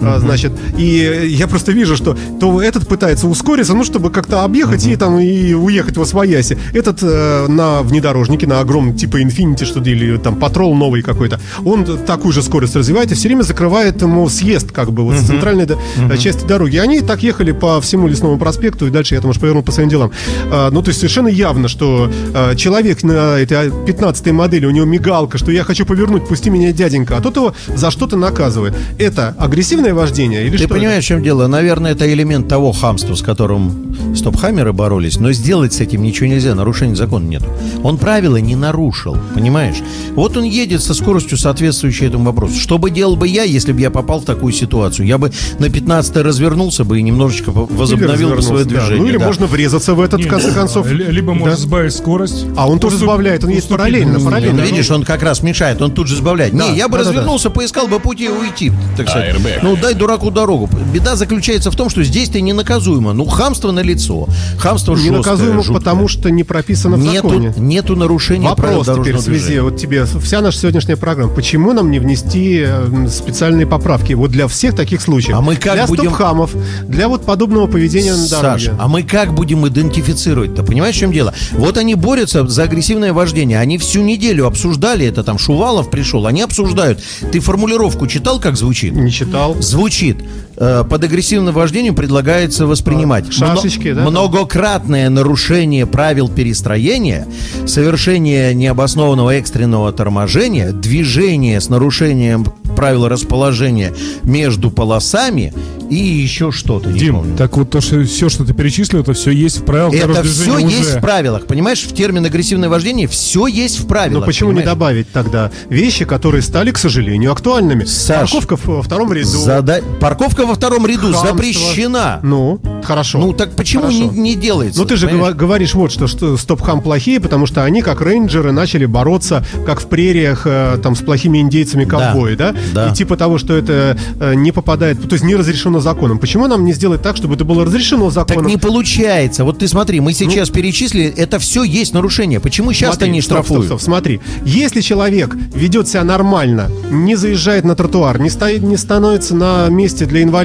[0.00, 4.86] А, Значит, и я просто вижу, что то этот пытается ускориться, ну, чтобы как-то объехать
[4.86, 6.58] и там и уехать во свояси.
[6.72, 11.40] Этот э, на внедорожнике, на огромном, типа Infinity, что ли, или там Патрол новый какой-то,
[11.64, 15.26] он такую же скорость развивает и все время закрывает ему съезд, как бы, вот с
[15.26, 16.76] центральной э, части дороги.
[16.76, 19.72] И они так ехали по всему Лесному проспекту, и дальше я там уж повернул по
[19.72, 20.12] своим делам.
[20.50, 24.86] А, ну, то есть совершенно явно, что э, человек на этой 15 модели, у него
[24.86, 28.74] мигалка, что я хочу повернуть, пусти меня, дяденька, а тот его за что-то наказывает.
[28.98, 30.68] Это агрессивное вождение или Ты что?
[30.74, 31.46] понимаешь, в чем дело?
[31.46, 36.54] Наверное, это элемент того хамства, с которым стоп-хаммеры боролись, но сделать с этим ничего нельзя,
[36.54, 37.42] нарушения закона нет.
[37.82, 39.76] Он правила не нарушил, понимаешь?
[40.14, 42.58] Вот он едет со скоростью, соответствующей этому вопросу.
[42.58, 45.06] Что бы делал бы я, если бы я попал в такую ситуацию?
[45.06, 48.70] Я бы на 15 развернулся бы и немножечко возобновил бы свое да.
[48.70, 48.98] движение.
[49.02, 49.26] Ну или да.
[49.26, 50.90] можно врезаться в этот, в Нет, конце концов.
[50.90, 51.38] Либо Да.
[51.38, 52.46] может сбавить скорость.
[52.56, 54.62] А он тоже сбавляет, он уступить параллельно, параллельно.
[54.62, 56.56] Ну, видишь, он как раз мешает, он тут же сбавляет.
[56.56, 59.34] Да, не, я бы развернулся, поискал бы пути уйти, так сказать.
[59.36, 59.58] Airbag.
[59.62, 60.68] Ну, дай дураку дорогу.
[60.92, 63.12] Беда заключается в том, что здесь ты не наказуемо.
[63.12, 64.26] Ну, хамство на лицо.
[64.58, 65.74] Хамство Не жесткое, наказуемо, жуткое.
[65.78, 67.54] потому что не прописано в нету, законе.
[67.56, 69.62] нету нарушения правил Вопрос теперь дорожного в связи, движения.
[69.62, 74.48] вот тебе, вся наша сегодняшняя программа, почему нам не внести э, специальные поправки вот для
[74.48, 75.36] всех таких случаев?
[75.36, 76.50] А мы как для будем- стоп-хамов,
[76.86, 78.64] для вот подобного поведения на дороге.
[78.66, 80.62] Саш, а мы как будем идентифицировать-то?
[80.62, 81.34] Понимаешь, в чем дело?
[81.52, 83.58] Вот они борются за агрессивное вождение.
[83.58, 87.00] Они всю неделю обсуждали это, там Шувалов пришел, они обсуждают.
[87.32, 88.94] Ты формулировку читал, как звучит?
[88.94, 89.56] Не читал.
[89.68, 90.16] Звучит.
[90.60, 94.02] Э, Под агрессивным вождением предлагается воспринимать шашечки, да?
[94.02, 97.26] многократное нарушение правил перестроения,
[97.66, 102.44] совершение необоснованного экстренного торможения, движение с нарушением
[102.76, 103.92] правил расположения
[104.22, 105.52] между полосами
[105.90, 106.90] и еще что-то.
[106.90, 107.36] не Дим, помню.
[107.36, 110.44] так вот то, что все, что ты перечислил, это все есть в правилах Это все
[110.44, 110.98] движения есть уже.
[110.98, 111.46] в правилах.
[111.46, 114.20] Понимаешь, в термин агрессивное вождение все есть в правилах.
[114.20, 114.78] Но почему не понимаешь?
[114.78, 117.84] добавить тогда вещи, которые стали, к сожалению, актуальными?
[117.84, 119.28] Саш, Парковка во втором ряду.
[119.38, 121.28] Зада- Парковка во втором ряду Хамство.
[121.28, 122.20] запрещена.
[122.22, 123.18] Ну, хорошо.
[123.18, 124.20] Ну так почему не, Хорошо.
[124.20, 124.80] не делается?
[124.80, 125.34] Ну ты же понимаешь?
[125.34, 129.86] говоришь вот, что, что стоп-хам плохие, потому что они, как рейнджеры, начали бороться, как в
[129.86, 132.54] прериях, э, там, с плохими индейцами ковбои, да?
[132.72, 132.88] да.
[132.88, 136.18] И типа того, что это э, не попадает, то есть не разрешено законом.
[136.18, 138.46] Почему нам не сделать так, чтобы это было разрешено Так законом?
[138.46, 139.44] не получается.
[139.44, 142.40] Вот ты смотри, мы сейчас перечислили, это все есть нарушение.
[142.40, 143.66] Почему сейчас-то Смотри, не стоп, штрафуют?
[143.66, 144.20] Стоп, стоп, смотри.
[144.44, 150.06] Если человек ведет себя нормально, не заезжает на тротуар, не, стоит, не становится на месте
[150.06, 150.37] для инвалидов,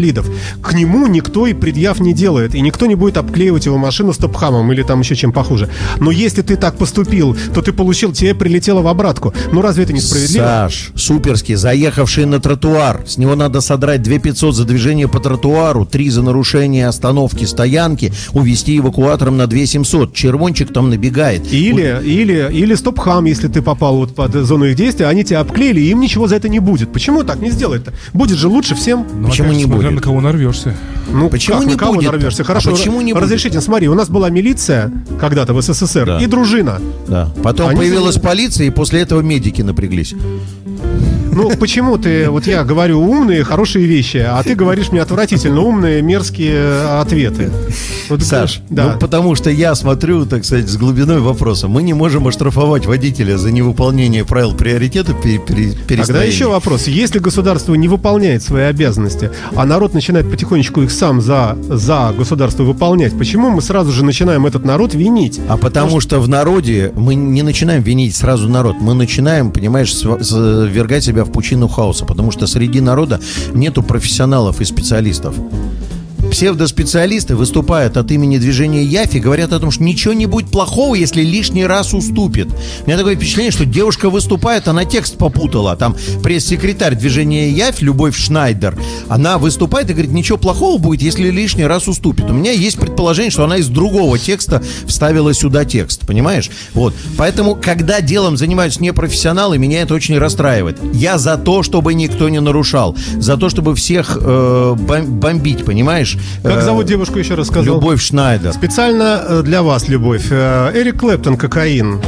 [0.61, 4.71] к нему никто и предъяв не делает, и никто не будет обклеивать его машину стоп-хамом
[4.71, 5.69] или там еще чем похуже.
[5.99, 9.33] Но если ты так поступил, то ты получил, тебе прилетело в обратку.
[9.51, 10.43] Ну разве это несправедливо?
[10.43, 13.03] Саш, суперский, заехавший на тротуар.
[13.07, 18.13] С него надо содрать 2 500 за движение по тротуару, 3 за нарушение остановки, стоянки,
[18.33, 20.13] увезти эвакуатором на 2 700.
[20.13, 21.51] Червончик там набегает.
[21.51, 25.81] Или, или, или стоп-хам, если ты попал вот под зону их действия, они тебя обклеили,
[25.81, 26.91] и им ничего за это не будет.
[26.91, 27.93] Почему так не сделать-то?
[28.13, 29.05] Будет же лучше всем.
[29.13, 29.95] Ну, Почему опять, не смотря будет?
[29.95, 30.75] на кого нарвешься.
[31.11, 32.11] Ну, Почему как, не на кого будет-то?
[32.13, 32.41] нарвешься?
[32.43, 33.23] А Хорошо, почему не будет?
[33.23, 36.19] разрешите, смотри, у нас была милиция когда-то в СССР Да.
[36.19, 36.79] и дружина.
[37.07, 37.29] Да.
[37.43, 40.15] Потом Они появилась за- полиция, и после этого медики напряглись.
[41.35, 46.01] Ну, почему ты, вот я говорю умные, хорошие вещи, а ты говоришь мне отвратительно умные,
[46.01, 47.51] мерзкие ответы.
[48.09, 48.93] Вот, Саш, да.
[48.93, 51.67] ну потому что я смотрю, так сказать, с глубиной вопроса.
[51.67, 56.87] Мы не можем оштрафовать водителя за невыполнение правил приоритета пере, пере- Тогда еще вопрос.
[56.87, 62.63] Если государство не выполняет свои обязанности, а народ начинает потихонечку их сам за, за государство
[62.63, 65.39] выполнять, почему мы сразу же начинаем этот народ винить?
[65.47, 70.21] А потому что в народе мы не начинаем винить сразу народ, мы начинаем, понимаешь, св-
[70.23, 73.19] с- ввергать себя в пучину хаоса, потому что среди народа
[73.53, 75.35] нету профессионалов и специалистов.
[76.33, 81.21] Псевдоспециалисты выступают от имени движения Яфи, говорят о том, что ничего не будет плохого, если
[81.21, 82.47] лишний раз уступит.
[82.47, 85.75] У меня такое впечатление, что девушка выступает, она текст попутала.
[85.75, 88.75] Там пресс-секретарь движения Яфь, Любовь Шнайдер,
[89.09, 92.27] она выступает и говорит, ничего плохого будет, если лишний раз уступит.
[92.27, 96.49] У меня есть предположение, что она из другого текста вставила сюда текст, понимаешь?
[96.73, 96.95] Вот.
[97.15, 100.79] Поэтому, когда делом занимаются непрофессионалы, меня это очень расстраивает.
[100.95, 106.17] Я за то, чтобы никто не нарушал, за то, чтобы всех э, бом- бомбить, понимаешь?
[106.43, 107.75] Как Э, зовут девушку, еще раз сказал?
[107.75, 108.53] Любовь Шнайдер.
[108.53, 110.27] Специально э, для вас, Любовь.
[110.31, 112.01] Э, Эрик Клэптон, «Кокаин».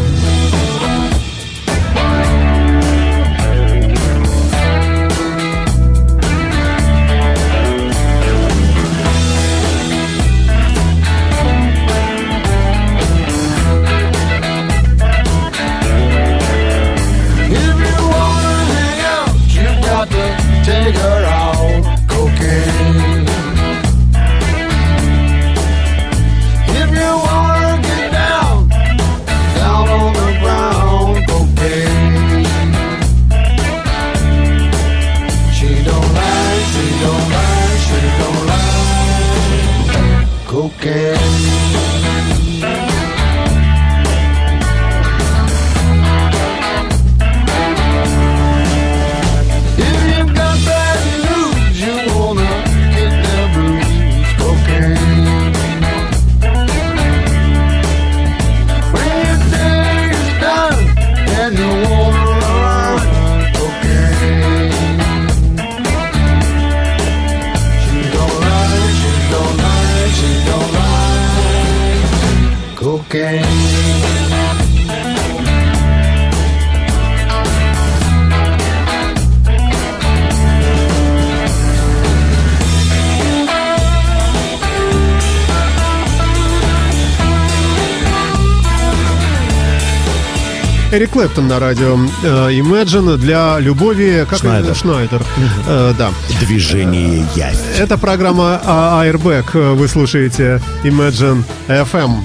[91.15, 92.28] Клэптон на радио э,
[92.60, 94.28] Imagine для любови...
[94.30, 94.75] Как Шнайдер.
[94.75, 95.21] Шнайдер.
[95.65, 96.12] Э, да.
[96.41, 97.80] Движение Яфь.
[97.80, 99.75] Это программа а, Airbag.
[99.75, 102.17] Вы слушаете Imagine FM.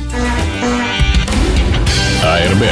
[2.24, 2.64] АРБ.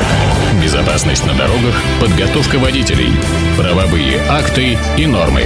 [0.61, 3.13] Безопасность на дорогах, подготовка водителей,
[3.57, 5.45] правовые акты и нормы.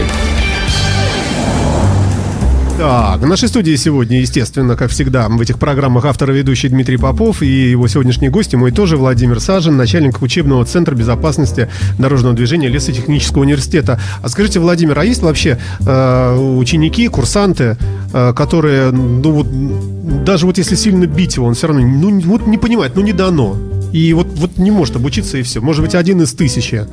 [2.79, 6.97] Так, в нашей студии сегодня, естественно, как всегда, в этих программах автор и ведущий Дмитрий
[6.97, 12.35] Попов и его сегодняшний гость, и мой тоже Владимир Сажин, начальник учебного центра безопасности дорожного
[12.35, 14.01] движения Лесотехнического университета.
[14.23, 17.77] А скажите, Владимир, а есть вообще э, ученики, курсанты,
[18.13, 22.47] э, которые, ну вот, даже вот если сильно бить его, он все равно, ну, вот
[22.47, 23.57] не понимает, ну не дано.
[23.93, 25.61] И вот, вот не может обучиться и все.
[25.61, 26.87] Может быть, один из тысячи.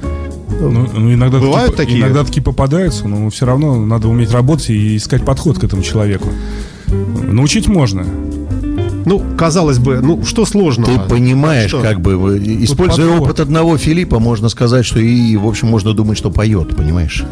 [0.59, 2.01] Ну, ну, иногда, Бывают такие, такие?
[2.01, 6.29] иногда такие попадаются, но все равно надо уметь работать и искать подход к этому человеку.
[6.87, 8.05] Научить можно.
[9.09, 10.93] Ну, казалось бы, ну что сложного?
[10.93, 11.81] Ты понимаешь, Что?
[11.81, 13.23] как бы, э, используя подход.
[13.27, 17.23] опыт одного Филиппа, можно сказать, что и, в общем, можно думать, что поет, понимаешь?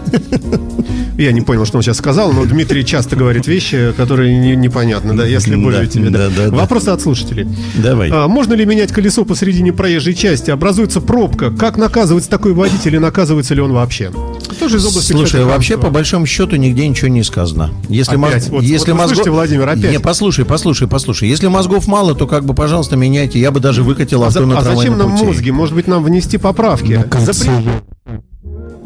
[1.19, 5.13] Я не понял, что он сейчас сказал, но Дмитрий часто говорит вещи, которые не- непонятны,
[5.15, 6.09] да, если Да, более тебе.
[6.09, 6.29] Да.
[6.29, 6.55] да, да, да.
[6.57, 7.47] Вопросы от слушателей.
[7.75, 8.09] Давай.
[8.11, 10.49] А, можно ли менять колесо посередине проезжей части?
[10.51, 11.51] Образуется пробка.
[11.51, 14.11] Как наказывается такой водитель и наказывается ли он вообще?
[14.59, 17.71] Тоже из области Слушай, кстати, вообще, по большому счету, нигде ничего не сказано.
[17.89, 18.49] Если, Опять?
[18.49, 19.91] Вот- если вот вы слышите, Владимир, опять?
[19.91, 21.29] Не, послушай, послушай, послушай.
[21.29, 23.39] Если мозгов мало, то как бы, пожалуйста, меняйте.
[23.39, 25.25] Я бы даже выкатил А, авто за- на а зачем нам пути.
[25.25, 25.51] мозги?
[25.51, 27.05] Может быть, нам внести поправки?
[27.11, 27.81] Запре-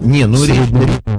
[0.01, 0.55] Не, ну речь,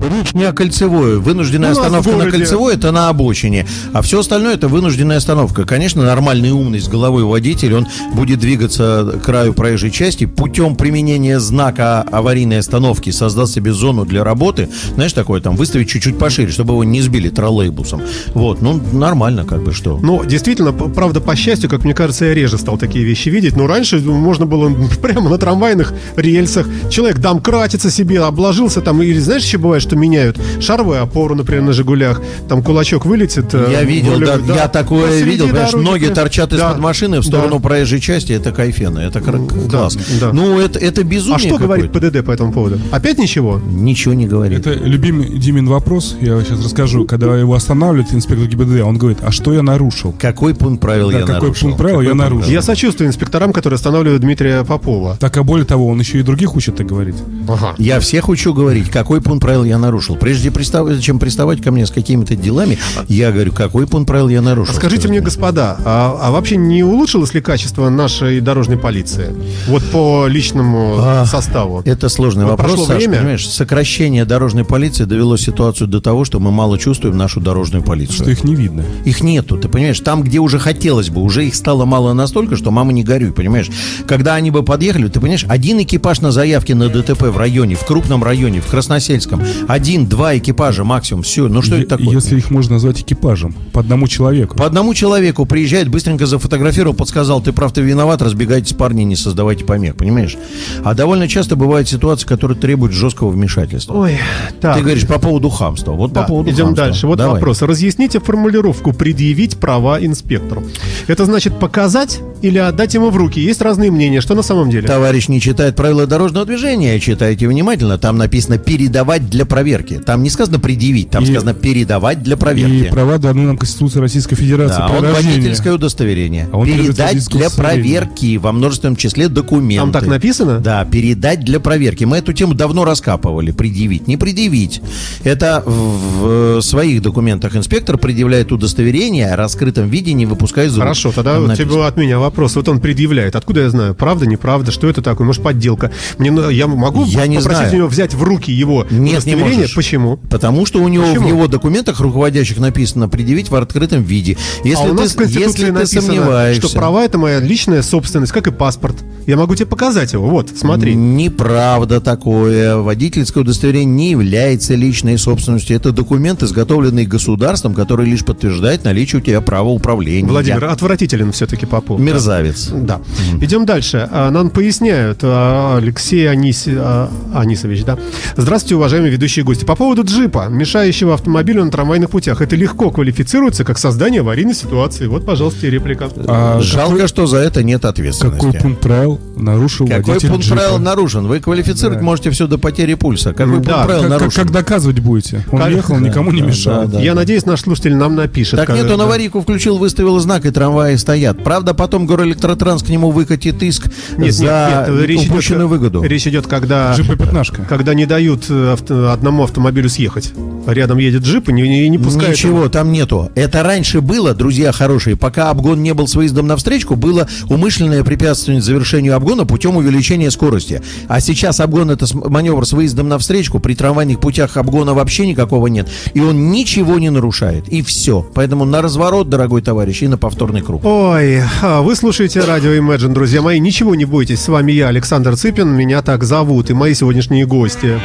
[0.09, 1.19] речь не о кольцевой.
[1.19, 3.67] Вынужденная У нас в остановка на кольцевой это на обочине.
[3.93, 5.65] А все остальное это вынужденная остановка.
[5.65, 11.39] Конечно, нормальный умный с головой водитель, он будет двигаться к краю проезжей части путем применения
[11.41, 14.69] знака аварийной остановки, создаст себе зону для работы.
[14.95, 18.03] Знаешь, такое там, выставить чуть-чуть пошире, чтобы его не сбили троллейбусом.
[18.35, 19.99] Вот, ну нормально, как бы что.
[20.03, 23.57] Ну, действительно, правда, по счастью, как мне кажется, я реже стал такие вещи видеть.
[23.57, 24.73] Но раньше ну, можно было
[25.03, 26.67] прямо на трамвайных рельсах.
[26.91, 29.03] Человек домкратится себе, обложился там.
[29.03, 33.53] Или знаешь, еще бывает, что что меняют шаровую опору, например, на «Жигулях», там кулачок вылетит.
[33.53, 36.15] э, Я видел, рулевой, да, я такое посреди видел, понимаешь, дороги, ноги да.
[36.15, 37.29] торчат из-под Да, машины в да.
[37.29, 39.39] сторону проезжей части, это кайфенно, это Да,
[39.71, 39.99] класс.
[40.19, 40.33] да.
[40.33, 41.93] Ну, это, это безумие А что говорит.
[41.93, 42.81] ПДД по этому поводу?
[42.91, 43.61] Опять ничего?
[43.71, 44.61] Ничего не говорит.
[44.61, 47.05] Это любимый Димин вопрос, я сейчас расскажу.
[47.05, 50.15] Когда его останавливает инспектор ГИБДД, он говорит, а что я нарушил?
[50.19, 51.69] Какой пункт правил Да, я какой нарушил?
[51.69, 52.51] пункт правил я Какой пункт нарушил?
[52.53, 55.19] Я сочувствую инспекторам, которые останавливают Дмитрия Попова.
[55.21, 57.17] Так, а более того, он еще и других учит так говорить.
[57.47, 57.75] Ага.
[57.77, 60.17] Я всех учу говорить, какой пункт правил я нарушил.
[60.17, 62.79] Прежде пристав- чем приставать ко мне с какими-то делами,
[63.09, 64.75] я говорю, какой пункт правил я нарушил.
[64.75, 69.35] Скажите мне, господа, а, а вообще не улучшилось ли качество нашей дорожной полиции?
[69.69, 71.83] Вот по личному А, составу.
[71.85, 73.19] Это сложный Вот вопрос, прошло Саш, время.
[73.19, 73.47] понимаешь?
[73.49, 78.17] Сокращение дорожной полиции довело ситуацию до того, что мы мало чувствуем нашу дорожную полицию.
[78.23, 78.85] Что их не видно.
[79.05, 80.01] Их нету, ты понимаешь?
[80.01, 83.69] Там, где уже хотелось бы, уже их стало мало настолько, что мама не горюй, понимаешь?
[84.07, 87.85] Когда они бы подъехали, ты понимаешь, один экипаж на заявке на ДТП в районе, в
[87.85, 89.43] крупном районе, в Красносельском,
[89.73, 91.49] один-два экипажа максимум, все.
[91.49, 92.15] Ну что Е- это такое?
[92.15, 94.55] Если их можно назвать экипажем, по одному человеку.
[94.55, 99.65] По одному человеку приезжает, быстренько зафотографировал, подсказал, ты прав, ты виноват, разбегайтесь, парни, не создавайте
[99.65, 100.37] помех, понимаешь?
[100.85, 103.95] А довольно часто бывают ситуации, которые требуют жесткого вмешательства.
[103.95, 104.19] Ой,
[104.61, 104.77] так.
[104.77, 105.93] Ты говоришь по поводу хамства.
[105.93, 106.85] Вот Да, по поводу идем хамства.
[106.85, 107.07] дальше.
[107.07, 107.35] Вот Давай.
[107.37, 107.63] вопрос.
[107.63, 110.65] Разъясните формулировку «предъявить права инспектору».
[111.07, 113.41] Это значит показать или отдать ему в руки?
[113.41, 114.21] Есть разные мнения.
[114.21, 114.87] Что на самом деле?
[114.87, 117.97] Товарищ не читает правила дорожного движения, читайте внимательно.
[117.97, 119.62] Там написано передавать для проверки.
[120.05, 122.91] Там не сказано предъявить, там И- сказано передавать для И проверки.
[122.91, 124.79] права даны нам Конституцией Российской Федерации.
[124.79, 125.37] Да, по он рождению.
[125.37, 126.49] водительское удостоверение.
[126.53, 129.93] А он передать для проверки во множественном числе документы.
[129.93, 130.59] Там так написано?
[130.59, 132.05] Да, передать для проверки.
[132.05, 133.51] Мы эту тему давно раскапывали.
[133.53, 134.81] Предъявить, не предъявить.
[135.25, 140.83] Это в, в своих документах инспектор предъявляет удостоверение, в раскрытом виде не выпуская из рук.
[140.83, 142.57] Хорошо, тогда вот тебе от меня вопрос.
[142.57, 143.37] Вот он предъявляет.
[143.37, 143.95] Откуда я знаю?
[143.95, 144.71] Правда, неправда?
[144.73, 145.27] Что это такое?
[145.27, 145.91] Может, подделка?
[146.19, 147.73] Мне, на- я могу Я не попросить знаю.
[147.73, 149.75] у него взять в руки его Нет, не можешь.
[149.75, 150.17] Почему?
[150.31, 151.27] Потому что у него Почему?
[151.27, 154.37] в его документах руководящих написано предъявить в открытом виде.
[154.65, 157.41] Если а у ты, нас в Конституции если ты написано, сомневаешься, что права это моя
[157.41, 158.97] личная собственность, как и паспорт.
[159.27, 160.29] Я могу тебе показать его.
[160.29, 160.95] Вот, смотри.
[160.95, 162.77] Неправда такое.
[162.77, 165.77] Водительское удостоверение не является личной собственностью.
[165.77, 170.27] Это документ, изготовленный государством, который лишь подтверждает наличие у тебя права управления.
[170.29, 172.01] Владимир, отвратителен все-таки Попов.
[172.01, 172.71] Мерзавец.
[172.73, 173.01] Да.
[173.41, 174.09] Идем дальше.
[174.11, 177.99] А, Нам поясняют а, Алексей Аниси- а, Анисович, да.
[178.37, 179.65] Здравствуйте, уважаемые ведущие гости.
[179.65, 185.07] По поводу джипа, мешающего автомобилю на трамвайных путях, это легко квалифицируется как создание аварийной ситуации.
[185.07, 186.09] Вот, пожалуйста, и реплика.
[186.29, 188.45] А Жалко, что за это нет ответственности.
[188.45, 190.57] Какой пункт правил нарушил Какой водитель пункт джипа?
[190.57, 191.27] правил нарушен?
[191.27, 192.05] Вы квалифицировать Да.
[192.05, 193.33] можете все до потери пульса.
[193.33, 194.43] Какой Да, пункт правил Как, как- нарушен?
[194.43, 195.45] как доказывать будете?
[195.51, 196.83] Он Как- ехал, никому не да, мешал.
[196.83, 197.01] да, да.
[197.01, 198.59] Я надеюсь, наш слушатель нам напишет.
[198.59, 199.05] Так как- нет, он да.
[199.05, 201.43] аварийку включил, выставил знак, и трамваи стоят.
[201.43, 203.87] Правда, потом Горэлектротранс к нему выкатит иск
[204.19, 206.03] Нет, за нет, нет, речь упущенную идет, выгоду.
[206.03, 207.63] Речь идет, когда, Джип и пятнашка.
[207.69, 210.33] когда не дают э, авто- одному автомобилю съехать.
[210.67, 212.33] Рядом едет джип и не, не, не пускает.
[212.33, 213.31] Ничего там нету.
[213.37, 218.03] Это раньше было, друзья хорошие, пока обгон не был с выездом на встречку, было умышленное
[218.03, 220.83] препятствование завершению обгона путем увеличения скорости.
[221.07, 225.69] А сейчас обгон это маневр с выездом на встречку, при трамвайных путях обгона вообще никакого
[225.69, 225.89] нет.
[226.15, 227.69] И он ничего не нарушает.
[227.69, 228.27] И все.
[228.35, 230.85] Поэтому на разворот, дорогой товарищ, и на повторный круг.
[230.85, 233.61] Ой, а, вы слушаете радио Imagine, друзья мои.
[233.61, 238.01] Ничего не бойтесь, с вами я, Александр Цыпин, меня так зовут, и мои сегодняшние гости.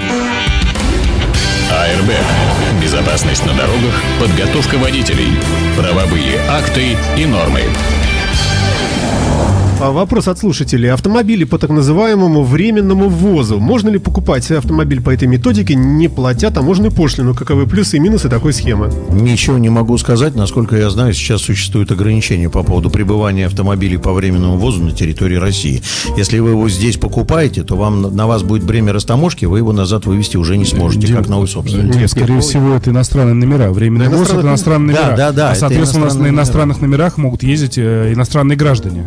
[1.88, 2.82] АРБ.
[2.82, 5.32] Безопасность на дорогах, подготовка водителей,
[5.78, 7.62] правовые акты и нормы.
[9.80, 10.92] А, Вопрос от слушателей.
[10.92, 13.60] Автомобили по так называемому временному ввозу.
[13.60, 17.36] Можно ли покупать автомобиль по этой методике, не платя таможенную пошлину?
[17.36, 18.90] Каковы плюсы и минусы такой схемы?
[19.12, 20.34] Ничего не могу сказать.
[20.36, 25.36] Насколько я знаю, сейчас существуют ограничения по поводу пребывания автомобилей по временному ввозу на территории
[25.36, 25.84] России.
[26.18, 30.08] Если вы его здесь покупаете, то вам на вас будет бремя растаможки, вы его назад
[30.08, 31.96] вывести уже не сможете, Дим, как новый собственник.
[31.96, 33.72] Нет, скорее нет, всего, это иностранные номера.
[33.72, 35.18] Временный ввоз это иностранные Да, номера.
[35.18, 39.06] да, да, А, это соответственно, у нас на иностранных номерах могут ездить э, иностранные граждане.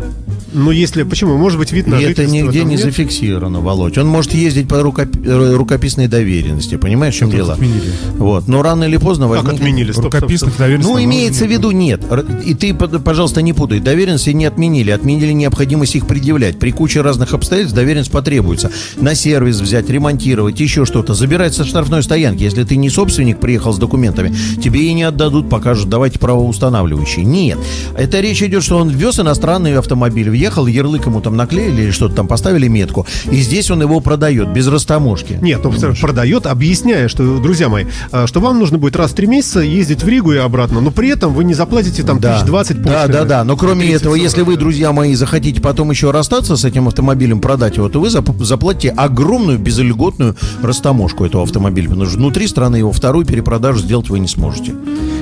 [0.61, 1.03] Ну, если...
[1.05, 1.37] Почему?
[1.37, 2.81] Может быть, вид на И это нигде не нет?
[2.81, 3.97] зафиксировано, Володь.
[3.99, 7.55] Он может ездить по рукоп- э, рукописной доверенности, понимаешь, в чем дело?
[7.55, 7.91] отменили.
[8.19, 9.93] Вот, но рано или поздно Как возникнет- отменили?
[9.93, 10.21] Стоп, стоп, стоп.
[10.23, 10.93] Рукописных доверенностей.
[10.93, 12.03] Ну, имеется в виду нет.
[12.45, 13.81] И ты, пожалуйста, не путай.
[13.81, 14.91] Доверенности не отменили.
[14.91, 16.59] Отменили необходимость их предъявлять.
[16.59, 18.71] При куче разных обстоятельств доверенность потребуется.
[19.01, 21.15] На сервис взять, ремонтировать, еще что-то.
[21.15, 22.43] Забирать со штрафной стоянки.
[22.43, 27.25] Если ты не собственник, приехал с документами, тебе и не отдадут, покажут, давайте правоустанавливающие.
[27.25, 27.59] Нет.
[27.97, 32.15] Это речь идет, что он ввез иностранный автомобиль, въехал, ярлык ему там наклеили или что-то
[32.17, 35.39] там поставили метку, и здесь он его продает без растаможки.
[35.41, 39.27] Нет, ну, продает, объясняя, что, друзья мои, а, что вам нужно будет раз в три
[39.27, 42.35] месяца ездить в Ригу и обратно, но при этом вы не заплатите там Да.
[42.35, 43.45] тысяч двадцать да, да, да.
[43.45, 46.89] Но кроме 30, этого, 40, если вы, друзья мои, захотите потом еще расстаться с этим
[46.89, 51.89] автомобилем, продать его, то вы зап- заплатите огромную безльготную растаможку этого автомобиля.
[51.89, 54.75] Потому что внутри страны его вторую перепродажу сделать вы не сможете.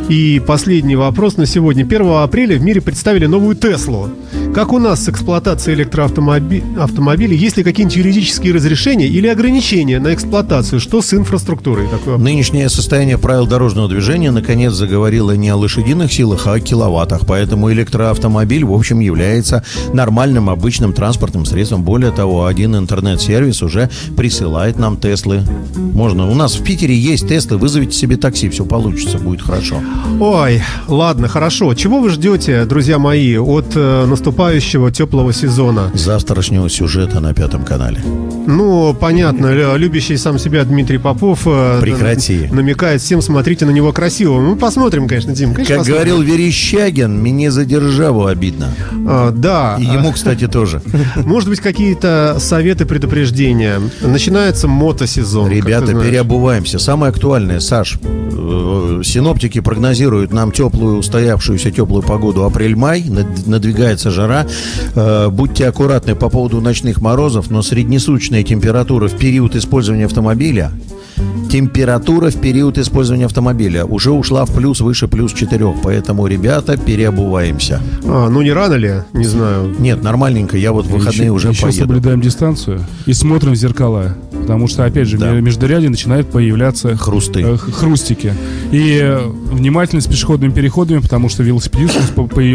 [0.08, 1.84] И последний вопрос на сегодня.
[1.84, 4.08] 1 апреля в мире представили новую Теслу.
[4.58, 7.36] Как у нас с эксплуатацией электроавтомобилей?
[7.36, 10.80] Есть ли какие-нибудь юридические разрешения или ограничения на эксплуатацию?
[10.80, 11.86] Что с инфраструктурой?
[11.86, 12.18] Такое?
[12.18, 17.20] Нынешнее состояние правил дорожного движения наконец заговорило не о лошадиных силах, а о киловаттах.
[17.24, 21.84] Поэтому электроавтомобиль, в общем, является нормальным, обычным транспортным средством.
[21.84, 25.44] Более того, один интернет-сервис уже присылает нам Теслы.
[25.76, 26.28] Можно.
[26.28, 27.58] У нас в Питере есть Теслы.
[27.58, 29.80] Вызовите себе такси, все получится, будет хорошо.
[30.18, 31.72] Ой, ладно, хорошо.
[31.74, 35.90] Чего вы ждете, друзья мои, от э, наступающего теплого сезона?
[35.94, 37.98] Завтрашнего сюжета на Пятом канале.
[38.46, 42.48] Ну, понятно, лю- любящий сам себя Дмитрий Попов э, Прекрати.
[42.50, 44.40] намекает всем, смотрите на него красиво.
[44.40, 45.52] Мы посмотрим, конечно, Дим.
[45.52, 45.94] конечно, Как посмотрим.
[46.14, 48.68] говорил Верещагин, мне за державу обидно.
[49.06, 49.76] А, да.
[49.78, 50.80] И ему, кстати, тоже.
[51.16, 53.80] Может быть, какие-то советы, предупреждения.
[54.00, 55.50] Начинается мотосезон.
[55.50, 56.78] Ребята, переобуваемся.
[56.78, 64.27] Самое актуальное, Саш, э, синоптики прогнозируют нам теплую, устоявшуюся теплую погоду апрель-май, над- надвигается жара.
[64.94, 70.72] Э, Будьте аккуратны по поводу ночных морозов, но среднесуточная температура в период использования автомобиля
[71.50, 77.80] Температура в период использования автомобиля уже ушла в плюс выше плюс 4, поэтому, ребята, переобуваемся.
[78.04, 78.92] А, ну не рано ли?
[79.14, 79.74] Не знаю.
[79.78, 81.78] Нет, нормальненько, я вот в выходные еще, уже еще поеду.
[81.78, 84.14] соблюдаем дистанцию и смотрим в зеркала.
[84.48, 85.32] Потому что, опять же, Да.
[85.34, 87.40] в междуряде начинают появляться Хрусты.
[87.42, 88.32] э, х- хрустики.
[88.72, 89.20] И э,
[89.52, 92.00] внимательно с пешеходными переходами, потому что велосипедисты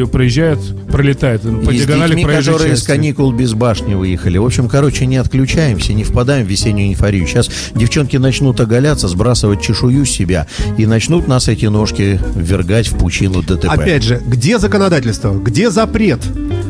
[0.08, 0.60] проезжают,
[0.92, 2.88] пролетают по И с диагонали детьми, проезжей которые с части.
[2.92, 4.40] каникул без башни выехали.
[4.40, 7.28] В общем, короче, не отключаемся, не впадаем в весеннюю эйфорию.
[7.28, 10.48] Сейчас девчонки начнут оголяться, сбрасывать чешую с себя
[10.80, 13.66] и начнут нас эти ножки ввергать в пучину ДТП.
[13.70, 15.32] Опять же, где законодательство?
[15.34, 16.20] Где запрет?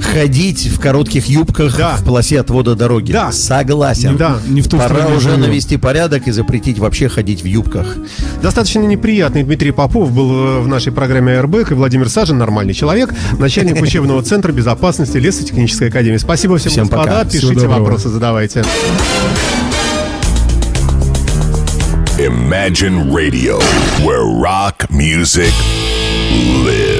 [0.04, 1.96] Ходить в коротких юбках Да.
[1.96, 3.12] в полосе отвода дороги.
[3.12, 3.32] Да.
[3.32, 4.18] Согласен.
[4.18, 4.38] Да.
[4.48, 5.42] Не в ту Пора уже живем.
[5.42, 7.96] навести порядок и запретить вообще ходить в юбках.
[8.42, 13.12] Достаточно неприятный Дмитрий Попов был э, в нашей программе «Аэрбэк», и Владимир Сажин, нормальный человек,
[13.40, 16.18] начальник учебного центра безопасности Лесотехнической академии.
[16.18, 17.04] Спасибо всем, Всем господа.
[17.04, 17.26] пока.
[17.26, 18.64] Пишите Всего вопросы, задавайте.
[22.20, 23.60] Imagine Radio,
[24.06, 25.52] where rock music
[26.64, 26.93] lives.